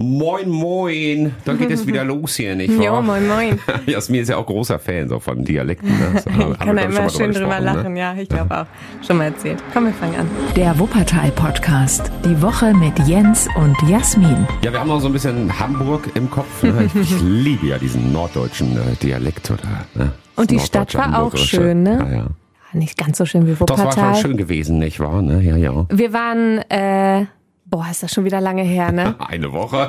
[0.00, 1.34] Moin, moin.
[1.44, 2.84] Da geht es wieder los hier, nicht wahr?
[2.84, 3.58] Jo, moin, moin.
[3.86, 5.88] Jasmin ist ja auch großer Fan so von Dialekten.
[5.88, 6.22] Ne?
[6.38, 8.66] Haben Ich kann da immer schön drüber gesprochen, lachen, ja, ich glaube auch.
[9.04, 9.58] Schon mal erzählt.
[9.72, 10.30] Komm, wir fangen an.
[10.54, 12.12] Der Wuppertal-Podcast.
[12.24, 14.28] Die Woche mit Jens und Jasmin.
[14.28, 14.48] Ne?
[14.62, 16.62] Ja, wir haben auch so ein bisschen Hamburg im Kopf.
[16.62, 16.84] Ne?
[16.86, 19.50] Ich, ich liebe ja diesen norddeutschen äh, Dialekt.
[19.50, 19.62] Oder,
[19.96, 20.12] ne?
[20.36, 21.98] Und die Stadt war auch schön, ne?
[22.08, 22.26] Ja, ja.
[22.72, 24.14] Nicht ganz so schön wie Das war Wuppertal.
[24.14, 25.22] schon schön gewesen, nicht wahr?
[25.22, 25.42] Ne?
[25.42, 25.86] Ja, ja.
[25.90, 27.24] Wir waren, äh,
[27.70, 29.14] boah, ist das schon wieder lange her, ne?
[29.26, 29.88] Eine Woche.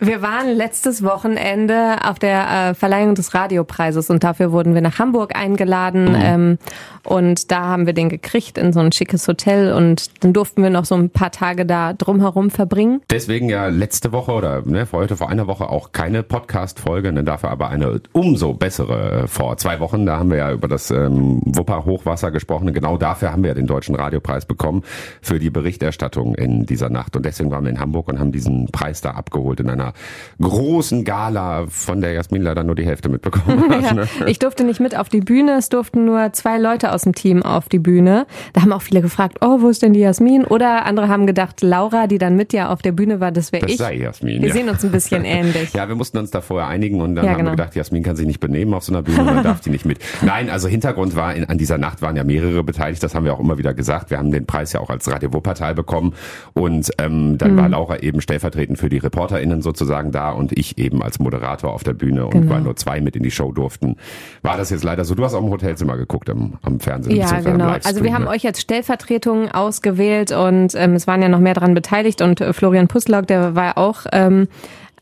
[0.00, 4.98] Wir waren letztes Wochenende auf der äh, Verleihung des Radiopreises und dafür wurden wir nach
[4.98, 6.20] Hamburg eingeladen Mhm.
[6.22, 6.58] ähm,
[7.04, 10.70] und da haben wir den gekriegt in so ein schickes Hotel und dann durften wir
[10.70, 13.02] noch so ein paar Tage da drumherum verbringen.
[13.10, 17.22] Deswegen ja letzte Woche oder ne, vor heute vor einer Woche auch keine Podcast-Folge, ne,
[17.24, 20.06] dafür aber eine umso bessere äh, vor zwei Wochen.
[20.06, 22.68] Da haben wir ja über das ähm, Wupper-Hochwasser gesprochen.
[22.68, 24.82] Und genau dafür haben wir ja den Deutschen Radiopreis bekommen
[25.20, 27.16] für die Berichterstattung in dieser Nacht.
[27.16, 29.92] Und deswegen waren wir in Hamburg und haben diesen Preis da abgeholt in einer
[30.40, 33.82] großen Gala, von der Jasmin leider nur die Hälfte mitbekommen hat.
[33.82, 34.08] Ja, Ne?
[34.26, 37.42] ich durfte nicht mit auf die Bühne, es durften nur zwei Leute aus dem Team
[37.42, 38.26] auf die Bühne.
[38.52, 40.44] Da haben auch viele gefragt, oh, wo ist denn die Jasmin?
[40.44, 43.62] Oder andere haben gedacht, Laura, die dann mit dir auf der Bühne war, das wäre
[43.62, 43.78] Das ich.
[43.78, 44.40] sei Jasmin.
[44.42, 44.54] Wir ja.
[44.54, 45.72] sehen uns ein bisschen ähnlich.
[45.74, 47.50] Ja, wir mussten uns da vorher einigen und dann Ja, haben genau.
[47.52, 49.84] wir gedacht, Jasmin kann sich nicht benehmen auf so einer Bühne, dann darf die nicht
[49.84, 49.98] mit.
[50.22, 53.32] Nein, also Hintergrund war, in, an dieser Nacht waren ja mehrere beteiligt, das haben wir
[53.34, 54.10] auch immer wieder gesagt.
[54.10, 56.14] Wir haben den Preis ja auch als Radio Wuppertal bekommen
[56.54, 56.63] und
[56.98, 57.56] ähm, dann Mhm.
[57.58, 61.84] war Laura eben stellvertretend für die ReporterInnen sozusagen da und ich eben als Moderator auf
[61.84, 62.52] der Bühne und Genau.
[62.54, 63.96] weil nur zwei mit in die Show durften,
[64.42, 65.14] war das jetzt leider so.
[65.14, 67.16] Du hast auch im Hotelzimmer geguckt am, am Fernsehen.
[67.16, 67.74] Ja, genau.
[67.84, 68.30] Also wir haben ne?
[68.30, 72.52] euch als Stellvertretung ausgewählt und ähm, es waren ja noch mehr daran beteiligt und äh,
[72.52, 74.48] Florian Pusslock, der war auch ähm,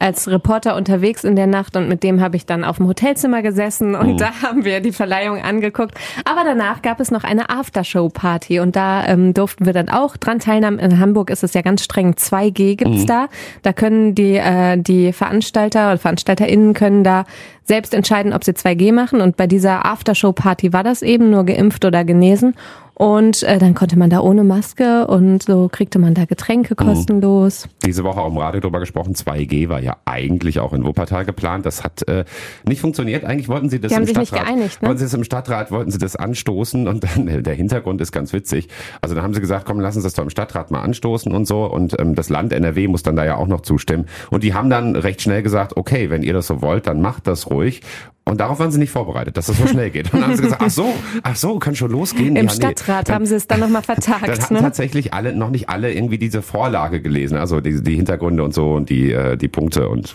[0.02, 3.40] als Reporter unterwegs in der Nacht und mit dem habe ich dann auf dem Hotelzimmer
[3.40, 5.94] gesessen und da haben wir die Verleihung angeguckt.
[6.24, 10.40] Aber danach gab es noch eine Aftershow-Party und da ähm, durften wir dann auch dran
[10.40, 10.78] teilnehmen.
[10.78, 13.28] In Hamburg ist es ja ganz streng 2G gibt's da.
[13.62, 17.24] Da können die äh, die Veranstalter oder VeranstalterInnen können da
[17.64, 21.84] selbst entscheiden, ob sie 2G machen und bei dieser Aftershow-Party war das eben nur geimpft
[21.84, 22.54] oder genesen.
[22.94, 27.68] Und äh, dann konnte man da ohne Maske und so kriegte man da Getränke kostenlos.
[27.84, 29.14] diese Woche auch im Radio drüber gesprochen.
[29.14, 31.66] 2G war ja eigentlich auch in Wuppertal geplant.
[31.66, 32.24] Das hat äh,
[32.66, 33.24] nicht funktioniert.
[33.24, 34.88] Eigentlich wollten sie das Die haben im sich nicht Stadtrat, geeinigt, ne?
[34.88, 38.12] wollten sie das im Stadtrat, wollten sie das anstoßen und dann äh, der Hintergrund ist
[38.12, 38.68] ganz witzig.
[39.00, 41.46] Also dann haben sie gesagt, komm, lass uns das doch im Stadtrat mal anstoßen und
[41.46, 44.06] so und ähm, das Land NRW muss dann da ja auch noch zustimmen.
[44.30, 47.26] Und die haben dann recht schnell gesagt, okay, wenn ihr das so wollt, dann macht
[47.26, 47.80] das ruhig.
[48.24, 50.12] Und darauf waren sie nicht vorbereitet, dass das so schnell geht.
[50.14, 50.94] Und dann haben sie gesagt, ach so,
[51.24, 52.36] ach so, kann schon losgehen.
[52.36, 52.48] Im Ja, nee.
[52.50, 54.28] Stadtrat Dann- haben sie es dann nochmal dann vertagt.
[54.28, 54.60] hatten Ne?
[54.60, 58.74] tatsächlich alle, noch nicht alle irgendwie diese Vorlage gelesen, also die, die Hintergründe und so
[58.74, 60.14] und die, äh, die Punkte und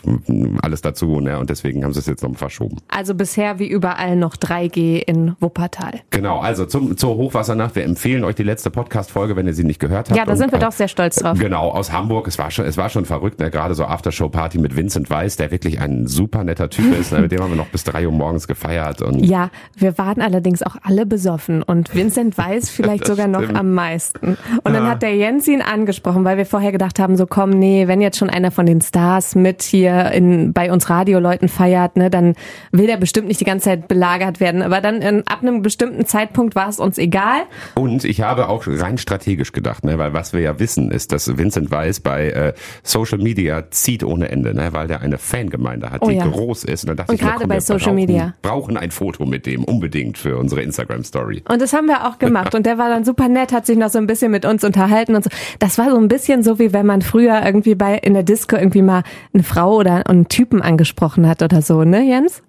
[0.61, 1.37] alles dazu, ne?
[1.37, 2.77] Und deswegen haben sie es jetzt noch verschoben.
[2.87, 5.99] Also bisher wie überall noch 3G in Wuppertal.
[6.11, 7.75] Genau, also zum, zur Hochwassernacht.
[7.75, 10.17] Wir empfehlen euch die letzte Podcast-Folge, wenn ihr sie nicht gehört habt.
[10.17, 11.37] Ja, da Und, sind wir äh, doch sehr stolz drauf.
[11.39, 12.27] Genau, aus Hamburg.
[12.27, 13.51] Es war schon, es war schon verrückt, ne?
[13.51, 17.11] gerade so Aftershow-Party mit Vincent Weiss, der wirklich ein super netter Typ ist.
[17.11, 17.19] Ne?
[17.19, 19.01] Mit dem haben wir noch bis drei Uhr morgens gefeiert.
[19.01, 23.73] Und Ja, wir waren allerdings auch alle besoffen und Vincent weiß vielleicht sogar noch am
[23.73, 24.37] meisten.
[24.63, 27.87] Und dann hat der Jens ihn angesprochen, weil wir vorher gedacht haben, so komm, nee,
[27.87, 32.09] wenn jetzt schon einer von den Stars mit hier in, bei uns Radioleuten feiert, ne,
[32.09, 32.35] dann
[32.71, 34.61] will der bestimmt nicht die ganze Zeit belagert werden.
[34.61, 37.43] Aber dann in, ab einem bestimmten Zeitpunkt war es uns egal.
[37.75, 41.37] Und ich habe auch rein strategisch gedacht, ne, weil was wir ja wissen, ist, dass
[41.37, 42.53] Vincent Weiss bei äh,
[42.83, 46.27] Social Media zieht ohne Ende, ne, weil der eine Fangemeinde hat, Oh die ja.
[46.27, 46.83] groß ist.
[46.83, 48.33] Und, dann dachte Und gerade bei wir Social brauchen, Media.
[48.41, 51.43] brauchen ein Foto mit dem unbedingt für unsere Instagram Story.
[51.49, 52.55] Und das haben wir auch gemacht.
[52.55, 55.15] Und der war dann super nett, hat sich noch so ein bisschen mit uns unterhalten
[55.15, 55.29] und so.
[55.59, 58.55] Das war so ein bisschen so, wie wenn man früher irgendwie bei in der Disco
[58.55, 59.03] irgendwie mal
[59.33, 62.41] eine Frau oder einen Typen angesprochen hat oder so, ne, Jens?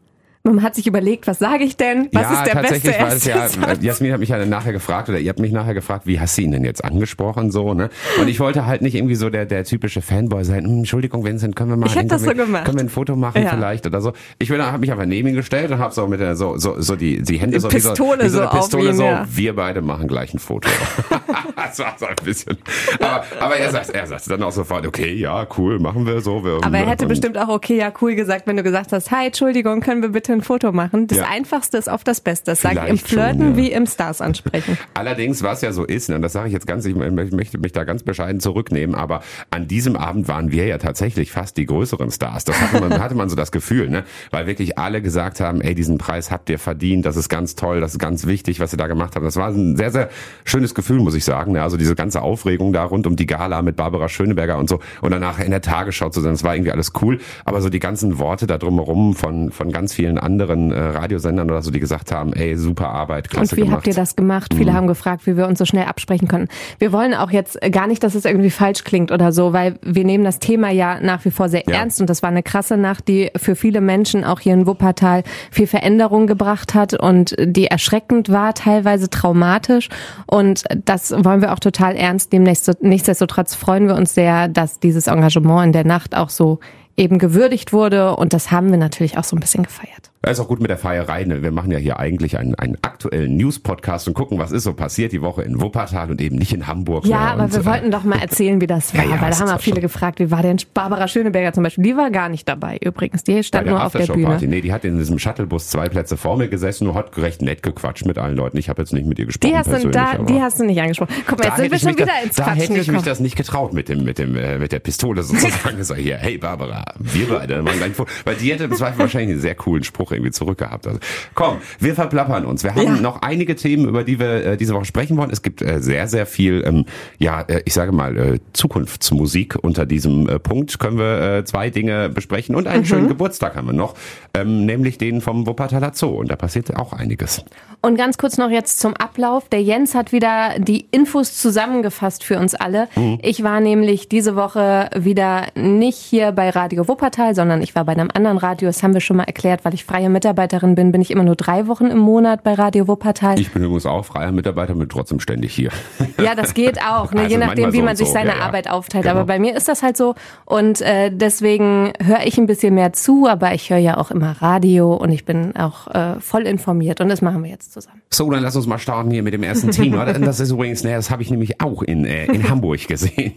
[0.55, 2.09] Man hat sich überlegt, was sage ich denn?
[2.13, 3.83] Was ja, ist der tatsächlich beste war es ja, Satz?
[3.83, 6.43] Jasmin hat mich ja nachher gefragt, oder ihr habt mich nachher gefragt, wie hast du
[6.43, 7.91] ihn denn jetzt angesprochen, so, ne?
[8.21, 11.55] Und ich wollte halt nicht irgendwie so der, der typische Fanboy sein, hm, Entschuldigung, Vincent,
[11.57, 12.65] können wir mal, Ich hätte das so gemacht.
[12.65, 13.51] können wir ein Foto machen Ja.
[13.51, 14.13] vielleicht oder so?
[14.39, 16.81] Ich bin, habe mich einfach neben ihn gestellt und habe so mit der, so, so,
[16.81, 19.05] so die, die Hände Die so, wie so, Pistole wie so, eine Pistole ihn, so,
[19.05, 19.27] ja.
[19.29, 20.69] wir beide machen gleich ein Foto.
[21.57, 22.57] das war so ein bisschen,
[23.01, 26.45] aber, aber er sagt, er sagt dann auch sofort, okay, ja, cool, machen wir so.
[26.45, 29.27] Wir, Aber er hätte bestimmt auch okay, ja cool gesagt, wenn du gesagt hast, hi,
[29.27, 31.07] Entschuldigung, können wir bitte ein Foto machen?
[31.07, 31.29] Das Ja.
[31.29, 32.53] Einfachste ist oft das Beste.
[32.53, 33.57] Das sage ich im Vielleicht schon, Flirten ja.
[33.57, 34.79] wie im Stars ansprechen.
[34.95, 37.59] Allerdings, was ja so ist, ne, und das sage ich jetzt ganz, ich mö- möchte
[37.59, 41.67] mich da ganz bescheiden zurücknehmen, aber an diesem Abend waren wir ja tatsächlich fast die
[41.67, 42.45] größeren Stars.
[42.45, 44.05] Das hatte man, hatte man so das Gefühl, ne?
[44.31, 47.81] weil wirklich alle gesagt haben, ey, diesen Preis habt ihr verdient, das ist ganz toll,
[47.81, 49.25] das ist ganz wichtig, was ihr da gemacht habt.
[49.27, 50.09] Das war ein sehr, sehr
[50.45, 51.53] schönes Gefühl, muss ich sagen.
[51.53, 51.63] Ne?
[51.63, 55.11] Also diese ganze Aufregung da rund um die Gala mit Barbara Schöneberger und so und
[55.11, 58.19] danach in der Tagesschau zu sein, das war irgendwie alles cool, aber so die ganzen
[58.19, 62.13] Worte da drumherum von, von ganz vielen von anderen äh, Radiosendern oder so, die gesagt
[62.13, 63.77] haben, ey, super Arbeit, klasse Und wie gemacht.
[63.79, 64.55] habt ihr das gemacht?
[64.55, 66.49] Viele haben gefragt, wie wir uns so schnell absprechen können.
[66.79, 70.05] Wir wollen auch jetzt gar nicht, dass es irgendwie falsch klingt oder so, weil wir
[70.05, 71.77] nehmen das Thema ja nach wie vor sehr Ja.
[71.77, 75.23] ernst und das war eine krasse Nacht, die für viele Menschen auch hier in Wuppertal
[75.51, 79.89] viel Veränderung gebracht hat und die erschreckend war, teilweise traumatisch
[80.27, 82.47] und das wollen wir auch total ernst nehmen.
[82.47, 86.59] Nichtsdest- Nichtsdestotrotz freuen wir uns sehr, dass dieses Engagement in der Nacht auch so
[86.99, 90.11] eben gewürdigt wurde und das haben wir natürlich auch so ein bisschen gefeiert.
[90.25, 91.23] Ja, ist auch gut mit der Feierei.
[91.25, 91.43] Ne?
[91.43, 95.13] Wir machen ja hier eigentlich einen, einen aktuellen News-Podcast und gucken, was ist so passiert
[95.13, 97.07] die Woche in Wuppertal und eben nicht in Hamburg.
[97.07, 97.31] Ja, ne?
[97.31, 99.39] aber und, wir äh, wollten doch mal erzählen, wie das war, Ja, ja, weil das
[99.39, 101.85] da haben auch viele schon- gefragt, wie war denn Barbara Schöneberger zum Beispiel?
[101.85, 104.07] Die war gar nicht dabei übrigens, die stand nur auf der.
[104.07, 104.39] Bühne.
[104.43, 107.63] Nee, die hat in diesem Shuttlebus zwei Plätze vor mir gesessen und hat recht nett
[107.63, 108.57] gequatscht mit allen Leuten.
[108.57, 109.95] Ich habe jetzt nicht mit ihr gesprochen Die hast, du, persönlich.
[109.95, 111.13] da, die hast du nicht angesprochen.
[111.29, 112.81] Guck mal, da jetzt sind hätte wir ich schon wieder das, ins Da hätte Quatschen
[112.81, 115.85] ich mich das nicht getraut mit dem, mit dem, äh, mit der Pistole sozusagen.
[115.85, 118.11] so hier, hey Barbara, wir beide machen ein Foto.
[118.25, 120.87] Weil die hätte im Zweifel wahrscheinlich einen sehr coolen Spruch irgendwie zurückgehabt.
[120.87, 120.99] Also,
[121.35, 122.65] komm, wir verplappern uns.
[122.65, 122.91] Wir haben Ja.
[123.01, 125.31] noch einige Themen, über die wir äh, diese Woche sprechen wollen.
[125.31, 126.85] Es gibt äh, sehr, sehr viel, ähm,
[127.19, 130.79] ja, äh, ich sage mal, äh, Zukunftsmusik unter diesem äh, Punkt.
[130.79, 132.71] Können wir äh, zwei Dinge besprechen und Mhm.
[132.71, 133.95] einen schönen Geburtstag haben wir noch,
[134.35, 136.09] ähm, nämlich den vom Wuppertaler Zoo.
[136.11, 137.45] Und da passiert auch einiges.
[137.81, 139.49] Und ganz kurz noch jetzt zum Ablauf.
[139.49, 142.89] Der Jens hat wieder die Infos zusammengefasst für uns alle.
[142.97, 143.19] Mhm.
[143.23, 147.93] Ich war nämlich diese Woche wieder nicht hier bei Radio Wuppertal, sondern ich war bei
[147.93, 148.69] einem anderen Radio.
[148.69, 151.35] Das haben wir schon mal erklärt, weil ich freie Mitarbeiterin bin, bin ich immer nur
[151.35, 153.41] drei Wochen im Monat bei Radio Wuppertal.
[153.41, 155.71] Ich bin übrigens auch freier Mitarbeiter, bin trotzdem ständig hier.
[156.21, 157.23] Ja, das geht auch, ne?
[157.23, 158.43] Also je nachdem, wie so man und sich so, seine ja, ja.
[158.43, 159.05] Arbeit aufteilt.
[159.05, 159.15] Genau.
[159.15, 160.17] Aber bei mir ist das halt so.
[160.45, 164.33] Und äh, deswegen höre ich ein bisschen mehr zu, aber ich höre ja auch immer
[164.43, 167.01] Radio und ich bin auch äh, voll informiert.
[167.01, 168.03] Und das machen wir jetzt zusammen.
[168.11, 170.07] So, dann lass uns mal starten hier mit dem ersten Thema.
[170.19, 173.35] Das ist übrigens, ne, das habe ich nämlich auch in, äh, in Hamburg gesehen.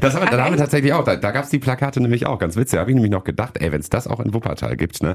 [0.00, 2.40] Das haben da haben wir tatsächlich auch, da, da gab es die Plakate nämlich auch,
[2.40, 2.76] ganz witzig.
[2.76, 5.14] Da habe ich nämlich noch gedacht, ey, wenn es das auch in Wuppertal gibt, ne,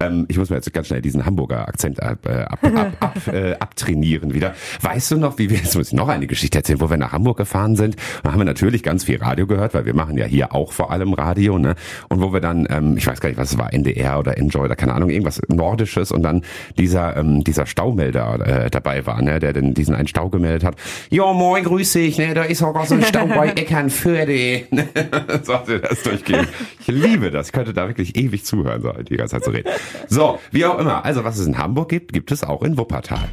[0.00, 3.28] ähm, ich muss mir jetzt ganz schnell diesen Hamburger Akzent ab, äh, ab, ab, ab,
[3.32, 4.54] äh, abtrainieren wieder.
[4.80, 7.12] Weißt du noch, wie wir, jetzt muss ich noch eine Geschichte erzählen, wo wir nach
[7.12, 10.26] Hamburg gefahren sind, da haben wir natürlich ganz viel Radio gehört, weil wir machen ja
[10.26, 11.74] hier auch vor allem Radio, ne,
[12.08, 14.64] und wo wir dann, ähm, ich weiß gar nicht, was es war, NDR oder Enjoy
[14.64, 16.42] oder keine Ahnung, irgendwas Nordisches und dann
[16.78, 20.76] dieser, ähm, dieser Staumelder äh, dabei war, ne, der denn diesen einen Stau gemeldet hat.
[21.10, 24.66] Ja, moin, grüß dich, ne, da ist auch so ein Stau bei Eckernförde.
[24.70, 24.88] Ne,
[25.42, 26.46] Sollte das durchgehen.
[26.80, 27.48] Ich liebe das.
[27.48, 29.70] Ich könnte da wirklich ewig zuhören, so die ganze Zeit zu reden.
[30.08, 31.04] So, wie auch immer.
[31.04, 33.28] Also, was es in Hamburg gibt, gibt es auch in Wuppertal.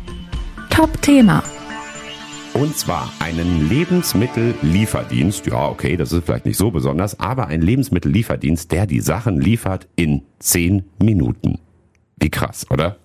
[0.70, 1.44] Top-Thema.
[2.54, 5.48] Und zwar einen Lebensmittellieferdienst.
[5.48, 9.88] Ja, okay, das ist vielleicht nicht so besonders, aber ein Lebensmittellieferdienst, der die Sachen liefert
[9.96, 11.60] in zehn Minuten.
[12.18, 12.98] Wie krass, oder?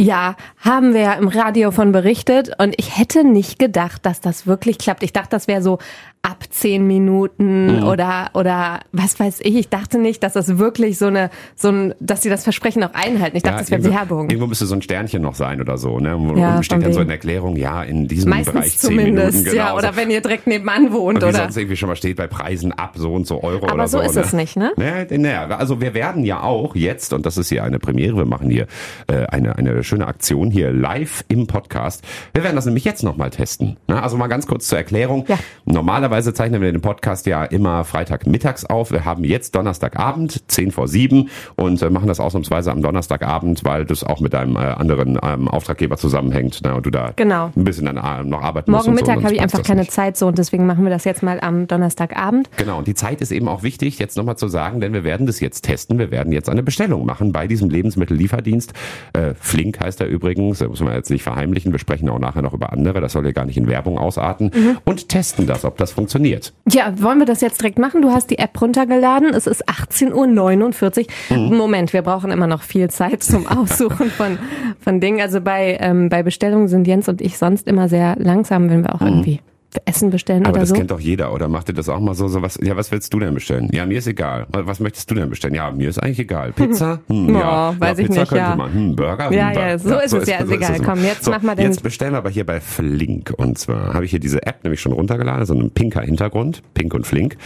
[0.00, 4.46] Ja, haben wir ja im Radio von berichtet und ich hätte nicht gedacht, dass das
[4.46, 5.02] wirklich klappt.
[5.02, 5.78] Ich dachte, das wäre so
[6.22, 7.84] ab zehn Minuten Mhm.
[7.84, 9.56] oder oder was weiß ich.
[9.56, 12.92] Ich dachte nicht, dass das wirklich so eine so ein, dass sie das Versprechen auch
[12.92, 13.36] einhalten.
[13.38, 14.28] Ich dachte, das wäre Werbung.
[14.28, 16.14] irgendwo müsste so ein Sternchen noch sein oder so, ne?
[16.16, 17.08] Und Ja, steht dann so wegen.
[17.08, 19.64] in Erklärung, ja, in diesem Bereich Meistens zehn zumindest, Minuten, genau.
[19.68, 19.74] ja.
[19.76, 19.96] Oder so.
[19.98, 21.38] wenn ihr direkt nebenan wohnt Und oder.
[21.38, 23.98] sonst irgendwie schon mal steht, bei Preisen ab so und so Euro Aber oder so.
[23.98, 24.20] so ist ne?
[24.22, 24.72] es nicht, ne?
[24.76, 28.26] Naja, naja, also wir werden ja auch jetzt, und das ist hier eine Premiere, wir
[28.26, 28.66] machen hier
[29.06, 32.04] äh, eine, eine schöne Aktion hier live im Podcast.
[32.34, 33.78] Wir werden das nämlich jetzt nochmal testen.
[33.88, 34.02] Ne?
[34.02, 35.24] Also mal ganz kurz zur Erklärung.
[35.26, 35.38] Ja.
[35.64, 38.90] Normalerweise zeichnen wir den Podcast ja immer Freitagmittags auf.
[38.90, 43.84] Wir haben jetzt Donnerstagabend, 10 vor 7 und äh, machen das ausnahmsweise am Donnerstagabend, weil
[43.84, 46.74] das auch mit einem äh, anderen ähm, Auftraggeber zusammenhängt ne?
[46.74, 47.50] und du da Genau.
[47.56, 48.86] ein bisschen dann äh, noch arbeiten musst.
[48.86, 49.92] Morgen und so, Mittag habe ich einfach keine nicht.
[49.92, 52.48] Zeit so und deswegen machen wir das jetzt mal am Donnerstagabend.
[52.56, 55.26] Genau, und die Zeit ist eben auch wichtig, jetzt nochmal zu sagen, denn wir werden
[55.26, 55.98] das jetzt testen.
[55.98, 58.72] Wir werden jetzt eine Bestellung machen bei diesem Lebensmittellieferdienst.
[59.12, 61.72] Äh, Flink heißt er übrigens, das muss man jetzt nicht verheimlichen.
[61.72, 64.50] Wir sprechen auch nachher noch über andere, das soll ja gar nicht in Werbung ausarten.
[64.54, 64.78] Mhm.
[64.84, 66.52] Und testen das, ob das funktioniert.
[66.70, 68.00] Ja, wollen wir das jetzt direkt machen?
[68.00, 69.34] Du hast die App runtergeladen.
[69.34, 71.36] Es ist 18.49 Uhr.
[71.36, 71.56] Mhm.
[71.56, 74.38] Moment, wir brauchen immer noch viel Zeit zum Aussuchen von,
[74.80, 75.20] von Dingen.
[75.20, 78.94] Also bei, ähm, bei Bestellungen sind Jens und ich sonst immer sehr langsam, wenn wir
[78.94, 79.40] auch irgendwie
[79.84, 80.42] Essen bestellen.
[80.44, 80.74] Aber oder das so.
[80.74, 83.12] kennt doch jeder, oder macht ihr das auch mal so, so was, ja, was willst
[83.14, 83.68] du denn bestellen?
[83.72, 84.46] Ja, mir ist egal.
[84.50, 85.54] Was möchtest du denn bestellen?
[85.54, 86.52] Ja, mir ist eigentlich egal.
[86.52, 87.00] Pizza?
[87.08, 87.74] Hm, Oh, ja.
[87.78, 88.56] weiß ja, ich Pizza nicht, könnte ja.
[88.56, 88.72] man.
[88.72, 89.26] Hm, Burger?
[89.28, 89.68] Hm, Ja, Burger.
[89.68, 90.76] ja, so ist es ja, ist egal.
[90.76, 93.32] es Komm, jetzt so, mach mal den- Jetzt bestellen wir aber hier bei Flink.
[93.36, 96.92] Und zwar habe ich hier diese App nämlich schon runtergeladen, so ein pinker Hintergrund, Pink
[96.94, 97.36] und Flink.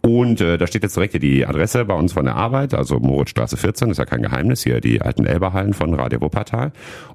[0.00, 2.98] Und äh, da steht jetzt direkt hier die Adresse bei uns von der Arbeit, also
[2.98, 6.72] Moritzstraße 14, ist ja kein Geheimnis, hier die alten Elberhallen von Radio Wuppertal.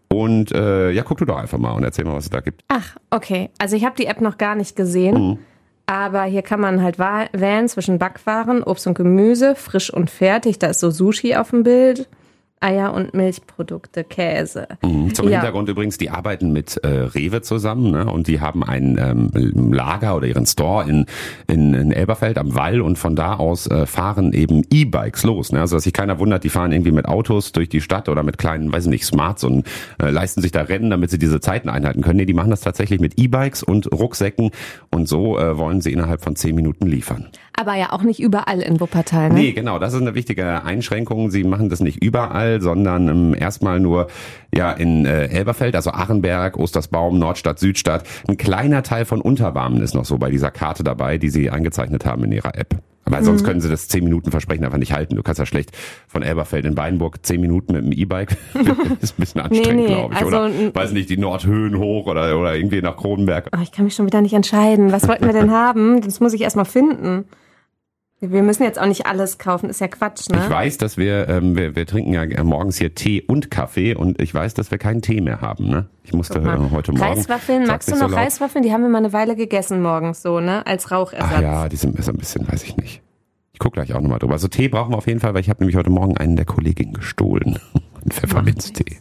[0.09, 2.63] Und äh, ja, guck du doch einfach mal und erzähl mal, was es da gibt.
[2.67, 3.49] Ach, okay.
[3.59, 5.29] Also ich habe die App noch gar nicht gesehen.
[5.29, 5.39] Mhm.
[5.85, 10.57] Aber hier kann man halt wählen zwischen Backwaren, Obst und Gemüse, frisch und fertig.
[10.57, 12.07] Da ist so Sushi auf dem Bild.
[12.61, 14.67] Eier und Milchprodukte, Käse.
[14.83, 15.13] Mhm.
[15.13, 15.39] Zum Ja.
[15.39, 18.05] Hintergrund übrigens, die arbeiten mit äh, Rewe zusammen ne?
[18.11, 21.05] und die haben ein ähm, Lager oder ihren Store in,
[21.47, 25.51] in, in Elberfeld am Wall und von da aus äh, fahren eben E-Bikes los.
[25.51, 25.59] Ne?
[25.59, 28.37] Also dass sich keiner wundert, die fahren irgendwie mit Autos durch die Stadt oder mit
[28.37, 29.65] kleinen, weiß ich nicht, Smarts und
[30.01, 32.17] äh, leisten sich da Rennen, damit sie diese Zeiten einhalten können.
[32.17, 34.51] Nee, die machen das tatsächlich mit E-Bikes und Rucksäcken
[34.91, 37.29] und so äh, wollen sie innerhalb von zehn Minuten liefern.
[37.53, 39.35] Aber ja auch nicht überall in Wuppertal, ne?
[39.35, 41.29] Nee, genau, das ist eine wichtige Einschränkung.
[41.31, 44.07] Sie machen das nicht überall, sondern ähm, erstmal nur
[44.53, 48.03] ja in äh, Elberfeld, also Achenberg, Ostersbaum, Nordstadt, Südstadt.
[48.27, 52.05] Ein kleiner Teil von Unterbarmen ist noch so bei dieser Karte dabei, die Sie eingezeichnet
[52.05, 52.81] haben in Ihrer App.
[53.03, 55.15] Aber sonst können Sie das 10 Minuten Versprechen einfach nicht halten.
[55.15, 55.71] Du kannst ja schlecht
[56.07, 58.37] von Elberfeld in Weinburg 10 Minuten mit dem E-Bike.
[59.01, 60.19] ist ein bisschen anstrengend, nee, glaube ich.
[60.19, 63.49] also oder, weiß nicht, die Nordhöhen hoch oder, oder irgendwie nach Kronenberg.
[63.55, 64.91] Oh, ich kann mich schon wieder nicht entscheiden.
[64.91, 66.01] Was wollten wir denn haben?
[66.01, 67.25] Das muss ich erstmal finden.
[68.23, 70.41] Wir müssen jetzt auch nicht alles kaufen, ist ja Quatsch, ne?
[70.43, 74.21] Ich weiß, dass wir, ähm, wir, wir trinken ja morgens hier Tee und Kaffee und
[74.21, 75.67] ich weiß, dass wir keinen Tee mehr haben.
[75.67, 75.87] Ne?
[76.03, 77.03] Ich musste äh, heute Morgen.
[77.03, 78.19] Reiswaffeln, magst du so noch laut.
[78.19, 78.63] Reiswaffeln?
[78.63, 80.63] Die haben wir mal eine Weile gegessen morgens so, ne?
[80.67, 81.31] Als Rauchersatz.
[81.33, 83.01] Ach ja, die sind so ein bisschen, weiß ich nicht.
[83.53, 84.33] Ich guck gleich auch nochmal drüber.
[84.33, 86.45] Also Tee brauchen wir auf jeden Fall, weil ich habe nämlich heute Morgen einen der
[86.45, 87.57] Kollegin gestohlen.
[88.01, 88.97] Einen Pfefferminztee.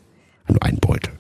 [0.49, 1.15] Nur einen Beutel.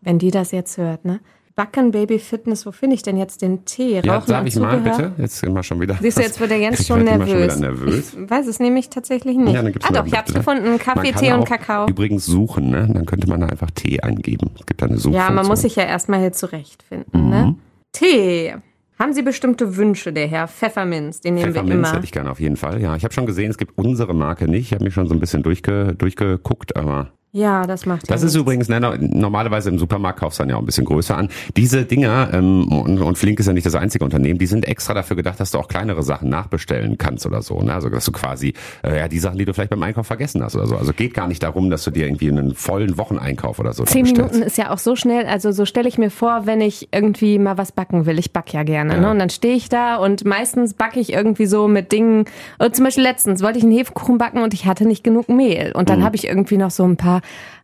[0.00, 1.18] Wenn die das jetzt hört, ne?
[1.56, 4.00] Backen Baby Fitness, wo finde ich denn jetzt den Tee?
[4.04, 4.96] Ja, Rauchen darf und ich mal Zubehör?
[4.98, 5.12] bitte?
[5.22, 5.96] Jetzt sind wir schon wieder.
[6.02, 7.28] Siehst du, jetzt wird der Jens Ich schon nervös.
[7.30, 8.12] Schon wieder nervös.
[8.14, 9.54] Ich weiß es nämlich tatsächlich nicht.
[9.54, 10.78] Ja, dann gibt's ah mal- doch, ich hab's gefunden.
[10.78, 11.88] Kaffee, Tee und Kakao.
[11.88, 12.86] Übrigens suchen, ne?
[12.92, 14.50] Dann könnte man da einfach Tee eingeben.
[14.60, 15.28] Es gibt da eine Suchfunktion.
[15.28, 17.44] Ja, man muss sich ja erstmal hier zurechtfinden, ne?
[17.46, 17.58] Mhm.
[17.92, 18.54] Tee.
[18.98, 21.20] Haben Sie bestimmte Wünsche, der Herr Pfefferminz?
[21.22, 21.92] Den nehmen wir Pfefferminz immer.
[21.96, 22.82] hätte ich gerne auf jeden Fall.
[22.82, 24.66] Ja, ich habe schon gesehen, es gibt unsere Marke nicht.
[24.66, 28.14] Ich habe mich schon so ein bisschen durchge, durchgeguckt, aber Ja, das macht Das ja
[28.16, 28.36] ist nichts.
[28.36, 31.28] übrigens, ne, no- normalerweise im Supermarkt kaufst du dann ja auch ein bisschen größer an.
[31.54, 34.94] Diese Dinger, ähm, und, und Flink ist ja nicht das einzige Unternehmen, die sind extra
[34.94, 37.60] dafür gedacht, dass du auch kleinere Sachen nachbestellen kannst oder so.
[37.60, 37.74] Ne?
[37.74, 40.56] Also dass du quasi, äh, ja, die Sachen, die du vielleicht beim Einkauf vergessen hast
[40.56, 40.76] oder so.
[40.76, 44.04] Also geht gar nicht darum, dass du dir irgendwie einen vollen Wocheneinkauf oder so Zehn.
[44.04, 47.38] Minuten ist ja auch so schnell, also so stelle ich mir vor, wenn ich irgendwie
[47.38, 48.18] mal was backen will.
[48.18, 48.94] Ich back ja gerne.
[48.94, 49.00] Ja.
[49.00, 49.10] Ne?
[49.10, 52.24] Und dann stehe ich da und meistens backe ich irgendwie so mit Dingen.
[52.58, 55.72] Oder zum Beispiel letztens wollte ich einen Hefekuchen backen und ich hatte nicht genug Mehl.
[55.74, 55.86] Und Mhm.
[55.92, 57.20] dann habe ich irgendwie noch so ein paar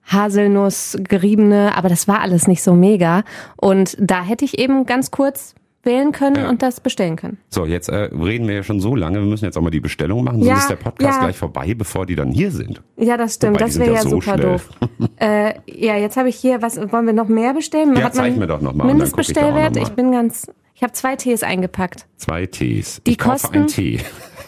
[0.06, 3.22] Haselnuss geriebene, aber das war alles nicht so mega.
[3.56, 5.54] Und da hätte ich eben ganz kurz
[5.84, 6.48] wählen können Ja.
[6.48, 7.38] und das bestellen können.
[7.48, 9.80] So, jetzt äh, reden wir ja schon so lange, wir müssen jetzt auch mal die
[9.80, 11.24] Bestellung machen, Ja, sonst ist der Podcast ja.
[11.24, 12.82] gleich vorbei, bevor die dann hier sind.
[12.96, 13.56] Ja, das stimmt.
[13.56, 14.52] Wobei, das wäre ja so super schnell.
[14.52, 14.68] doof.
[15.16, 17.96] äh, ja, jetzt habe ich hier, was wollen wir noch mehr bestellen?
[17.96, 19.76] Ja, zeig mir doch noch mal und dann guck ich da auch Mindestbestellwert?
[19.76, 19.94] Ich, mal.
[19.94, 20.46] bin ganz.
[20.74, 22.06] Ich habe zwei Tees eingepackt.
[22.16, 23.02] Zwei Tees.
[23.06, 23.98] Die ich kaufe kosten- einen Tee.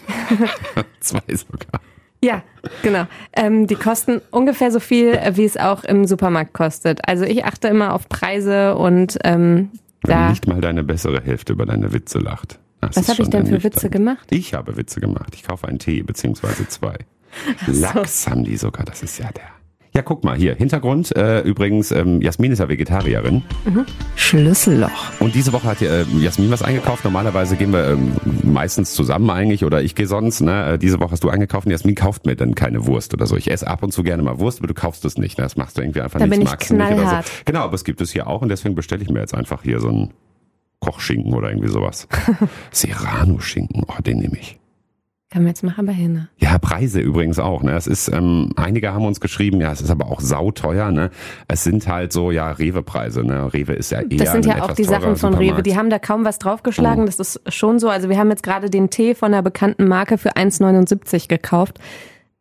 [1.00, 1.80] Zwei sogar.
[2.24, 2.42] Ja,
[2.82, 3.06] genau.
[3.34, 7.06] Ähm, die kosten ungefähr so viel, äh, wie es auch im Supermarkt kostet.
[7.06, 9.70] Also ich achte immer auf Preise und ähm,
[10.02, 10.30] Wenn da.
[10.30, 12.58] nicht mal deine bessere Hälfte über deine Witze lacht.
[12.80, 14.26] Das Was habe ich denn für Witze gemacht?
[14.30, 15.34] Ich habe Witze gemacht.
[15.34, 16.96] Ich kaufe einen Tee, beziehungsweise zwei.
[17.66, 19.53] Lachs haben die sogar, das ist ja der.
[19.96, 20.56] Ja, guck mal hier.
[20.56, 23.42] Hintergrund, äh, übrigens, ähm, Jasmin ist ja Vegetarierin.
[24.16, 24.90] Schlüsselloch.
[25.20, 27.04] Und diese Woche hat äh, Jasmin was eingekauft.
[27.04, 28.10] Normalerweise gehen wir ähm,
[28.42, 30.40] meistens zusammen eigentlich oder ich gehe sonst.
[30.40, 30.72] Ne?
[30.72, 33.36] Äh, Diese Woche hast du eingekauft und Jasmin kauft mir dann keine Wurst oder so.
[33.36, 35.38] Ich esse ab und zu gerne mal Wurst, aber du kaufst es nicht.
[35.38, 35.44] Ne?
[35.44, 36.32] Das machst du irgendwie einfach Da nicht.
[36.38, 37.26] bin das ich magst du nicht oder knallhart.
[37.28, 37.32] so.
[37.44, 39.78] Genau, aber es gibt es hier auch und deswegen bestelle ich mir jetzt einfach hier
[39.78, 40.10] so einen
[40.80, 42.08] Kochschinken oder irgendwie sowas.
[42.72, 44.58] Serrano-Schinken, oh, den nehme ich.
[45.34, 46.28] Kann man jetzt machen, aber hin.
[46.38, 47.64] Ja, Preise übrigens auch.
[47.64, 47.72] Ne?
[47.72, 50.92] Es ist, ähm, einige haben uns geschrieben, ja, es ist aber auch sauteuer.
[50.92, 51.10] Ne?
[51.48, 53.24] Es sind halt so, ja, Rewe-Preise.
[53.24, 53.52] Ne?
[53.52, 55.64] Rewe ist ja eher Das sind ja auch die Sachen von Rewe.
[55.64, 57.02] Die haben da kaum was draufgeschlagen.
[57.02, 57.06] Mhm.
[57.06, 57.88] Das ist schon so.
[57.88, 61.80] Also wir haben jetzt gerade den Tee von einer bekannten Marke für 1,79 gekauft.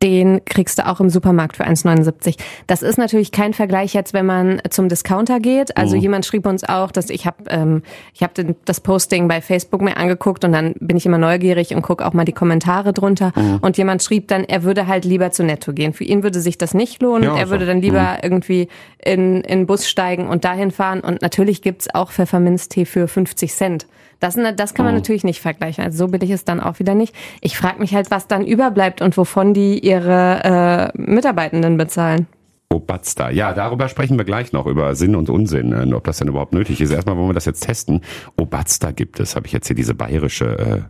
[0.01, 2.35] Den kriegst du auch im Supermarkt für 1,79.
[2.67, 5.77] Das ist natürlich kein Vergleich jetzt, wenn man zum Discounter geht.
[5.77, 6.01] Also Mhm.
[6.01, 7.83] jemand schrieb uns auch, dass ich habe ähm,
[8.13, 11.83] ich habe das Posting bei Facebook mir angeguckt und dann bin ich immer neugierig und
[11.83, 13.31] gucke auch mal die Kommentare drunter.
[13.35, 13.59] Mhm.
[13.61, 15.93] Und jemand schrieb dann, er würde halt lieber zu Netto gehen.
[15.93, 17.23] Für ihn würde sich das nicht lohnen.
[17.23, 17.51] Ja, er so.
[17.51, 18.67] würde dann lieber irgendwie
[19.03, 20.99] in in den Bus steigen und dahin fahren.
[20.99, 23.87] Und natürlich gibt's auch Pfefferminztee für 50 Cent.
[24.19, 25.83] Das, das kann man natürlich nicht vergleichen.
[25.83, 27.13] Also so billig ist dann auch wieder nicht.
[27.41, 32.27] Ich frage mich halt, was dann überbleibt und wovon die ihre äh, Mitarbeitenden bezahlen.
[32.73, 33.29] Obatsta.
[33.29, 36.53] Ja, darüber sprechen wir gleich noch, über Sinn und Unsinn, äh, ob das denn überhaupt
[36.53, 36.91] nötig ist.
[36.91, 38.01] Erstmal wollen wir das jetzt testen.
[38.35, 40.81] Obatsta gibt es, habe ich jetzt hier diese bayerische äh,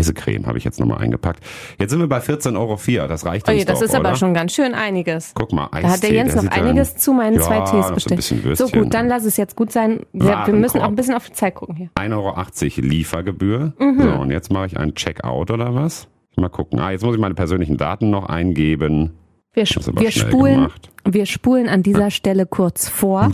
[0.00, 1.42] Käsecreme, habe ich jetzt nochmal eingepackt.
[1.78, 4.08] Jetzt sind wir bei 14,04 Euro, das reicht Oje, uns Oh das doch, ist aber
[4.10, 4.16] oder?
[4.16, 5.32] schon ganz schön einiges.
[5.34, 5.82] Guck mal, Eistee.
[5.82, 8.56] Da hat der Jens noch sieht ja- einiges zu meinen ja, zwei noch Tees bestellt.
[8.58, 10.00] So gut, dann lass es jetzt gut sein.
[10.12, 10.58] Wir, wir Warenkorb.
[10.60, 11.90] müssen auch ein bisschen auf die Zeit gucken hier.
[11.96, 13.72] 1,80 Euro Liefergebühr.
[13.78, 14.00] Mhm.
[14.02, 16.08] So, und jetzt mache ich einen Checkout oder was?
[16.36, 16.78] Mal gucken.
[16.78, 19.12] Ah, jetzt muss ich meine persönlichen Daten noch eingeben.
[19.52, 20.90] Wir, aber wir, spulen, gemacht.
[21.04, 23.30] wir spulen an dieser Stelle kurz vor.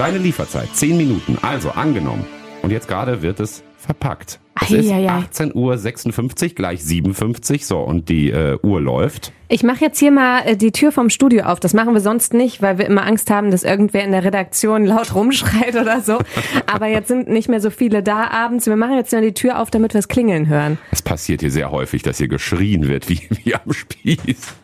[0.00, 1.36] Deine Lieferzeit, 10 Minuten.
[1.42, 2.24] Also angenommen.
[2.62, 4.40] Und jetzt gerade wird es verpackt.
[4.58, 9.30] Es ist 18 Uhr 56, gleich 57, so, und die äh, Uhr läuft.
[9.48, 11.60] Ich mache jetzt hier mal äh, die Tür vom Studio auf.
[11.60, 14.86] Das machen wir sonst nicht, weil wir immer Angst haben, dass irgendwer in der Redaktion
[14.86, 16.16] laut rumschreit oder so.
[16.64, 18.64] Aber jetzt sind nicht mehr so viele da abends.
[18.68, 20.78] Wir machen jetzt mal die Tür auf, damit wir es klingeln hören.
[20.92, 24.54] Es passiert hier sehr häufig, dass hier geschrien wird, wie, wie am Spieß.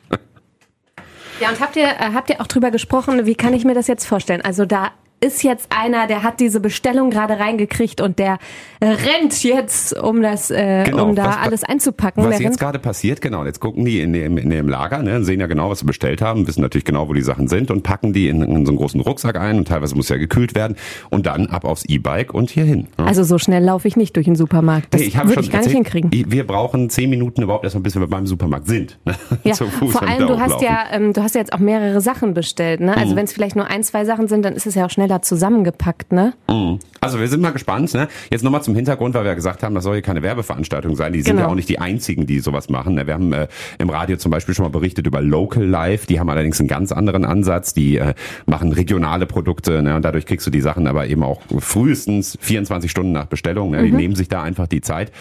[1.42, 3.86] Ja, und habt ihr, äh, habt ihr auch drüber gesprochen, wie kann ich mir das
[3.86, 4.40] jetzt vorstellen?
[4.40, 8.38] Also da ist jetzt einer, der hat diese Bestellung gerade reingekriegt und der
[8.82, 12.22] rennt jetzt, um das, äh, genau, um da was, alles einzupacken.
[12.24, 15.40] Was jetzt gerade passiert, genau, jetzt gucken die in dem, in dem Lager, ne, sehen
[15.40, 18.12] ja genau, was sie bestellt haben, wissen natürlich genau, wo die Sachen sind und packen
[18.12, 20.76] die in, in so einen großen Rucksack ein und teilweise muss ja gekühlt werden
[21.10, 22.88] und dann ab aufs E-Bike und hier hin.
[22.98, 23.06] Ne?
[23.06, 24.92] Also so schnell laufe ich nicht durch den Supermarkt.
[24.92, 26.30] Das nee, ich würde ich gar erzählt, nicht hinkriegen.
[26.30, 28.98] Wir brauchen zehn Minuten überhaupt erstmal, bis wir beim Supermarkt sind.
[29.04, 29.14] Ne?
[29.44, 32.80] Ja, vor allem, du hast ja, ähm, du hast ja jetzt auch mehrere Sachen bestellt,
[32.80, 32.96] ne?
[32.96, 33.16] Also mhm.
[33.16, 35.76] wenn es vielleicht nur ein, zwei Sachen sind, dann ist es ja auch schneller zusammengepackt
[35.86, 36.32] gepackt, ne?
[36.48, 36.78] Mhm.
[37.00, 37.94] Also wir sind mal gespannt.
[37.94, 38.08] Ne?
[38.30, 41.12] Jetzt nochmal zum Hintergrund, weil wir ja gesagt haben, das soll hier keine Werbeveranstaltung sein.
[41.12, 41.46] Die sind genau.
[41.46, 42.94] ja auch nicht die einzigen, die sowas machen.
[42.94, 43.06] Ne?
[43.06, 43.46] Wir haben äh,
[43.78, 46.06] im Radio zum Beispiel schon mal berichtet über Local Life.
[46.08, 47.74] Die haben allerdings einen ganz anderen Ansatz.
[47.74, 48.14] Die äh,
[48.46, 49.94] machen regionale Produkte ne?
[49.94, 53.70] und dadurch kriegst du die Sachen aber eben auch frühestens 24 Stunden nach Bestellung.
[53.70, 53.84] Ne?
[53.84, 53.96] Die mhm.
[53.98, 55.12] nehmen sich da einfach die Zeit.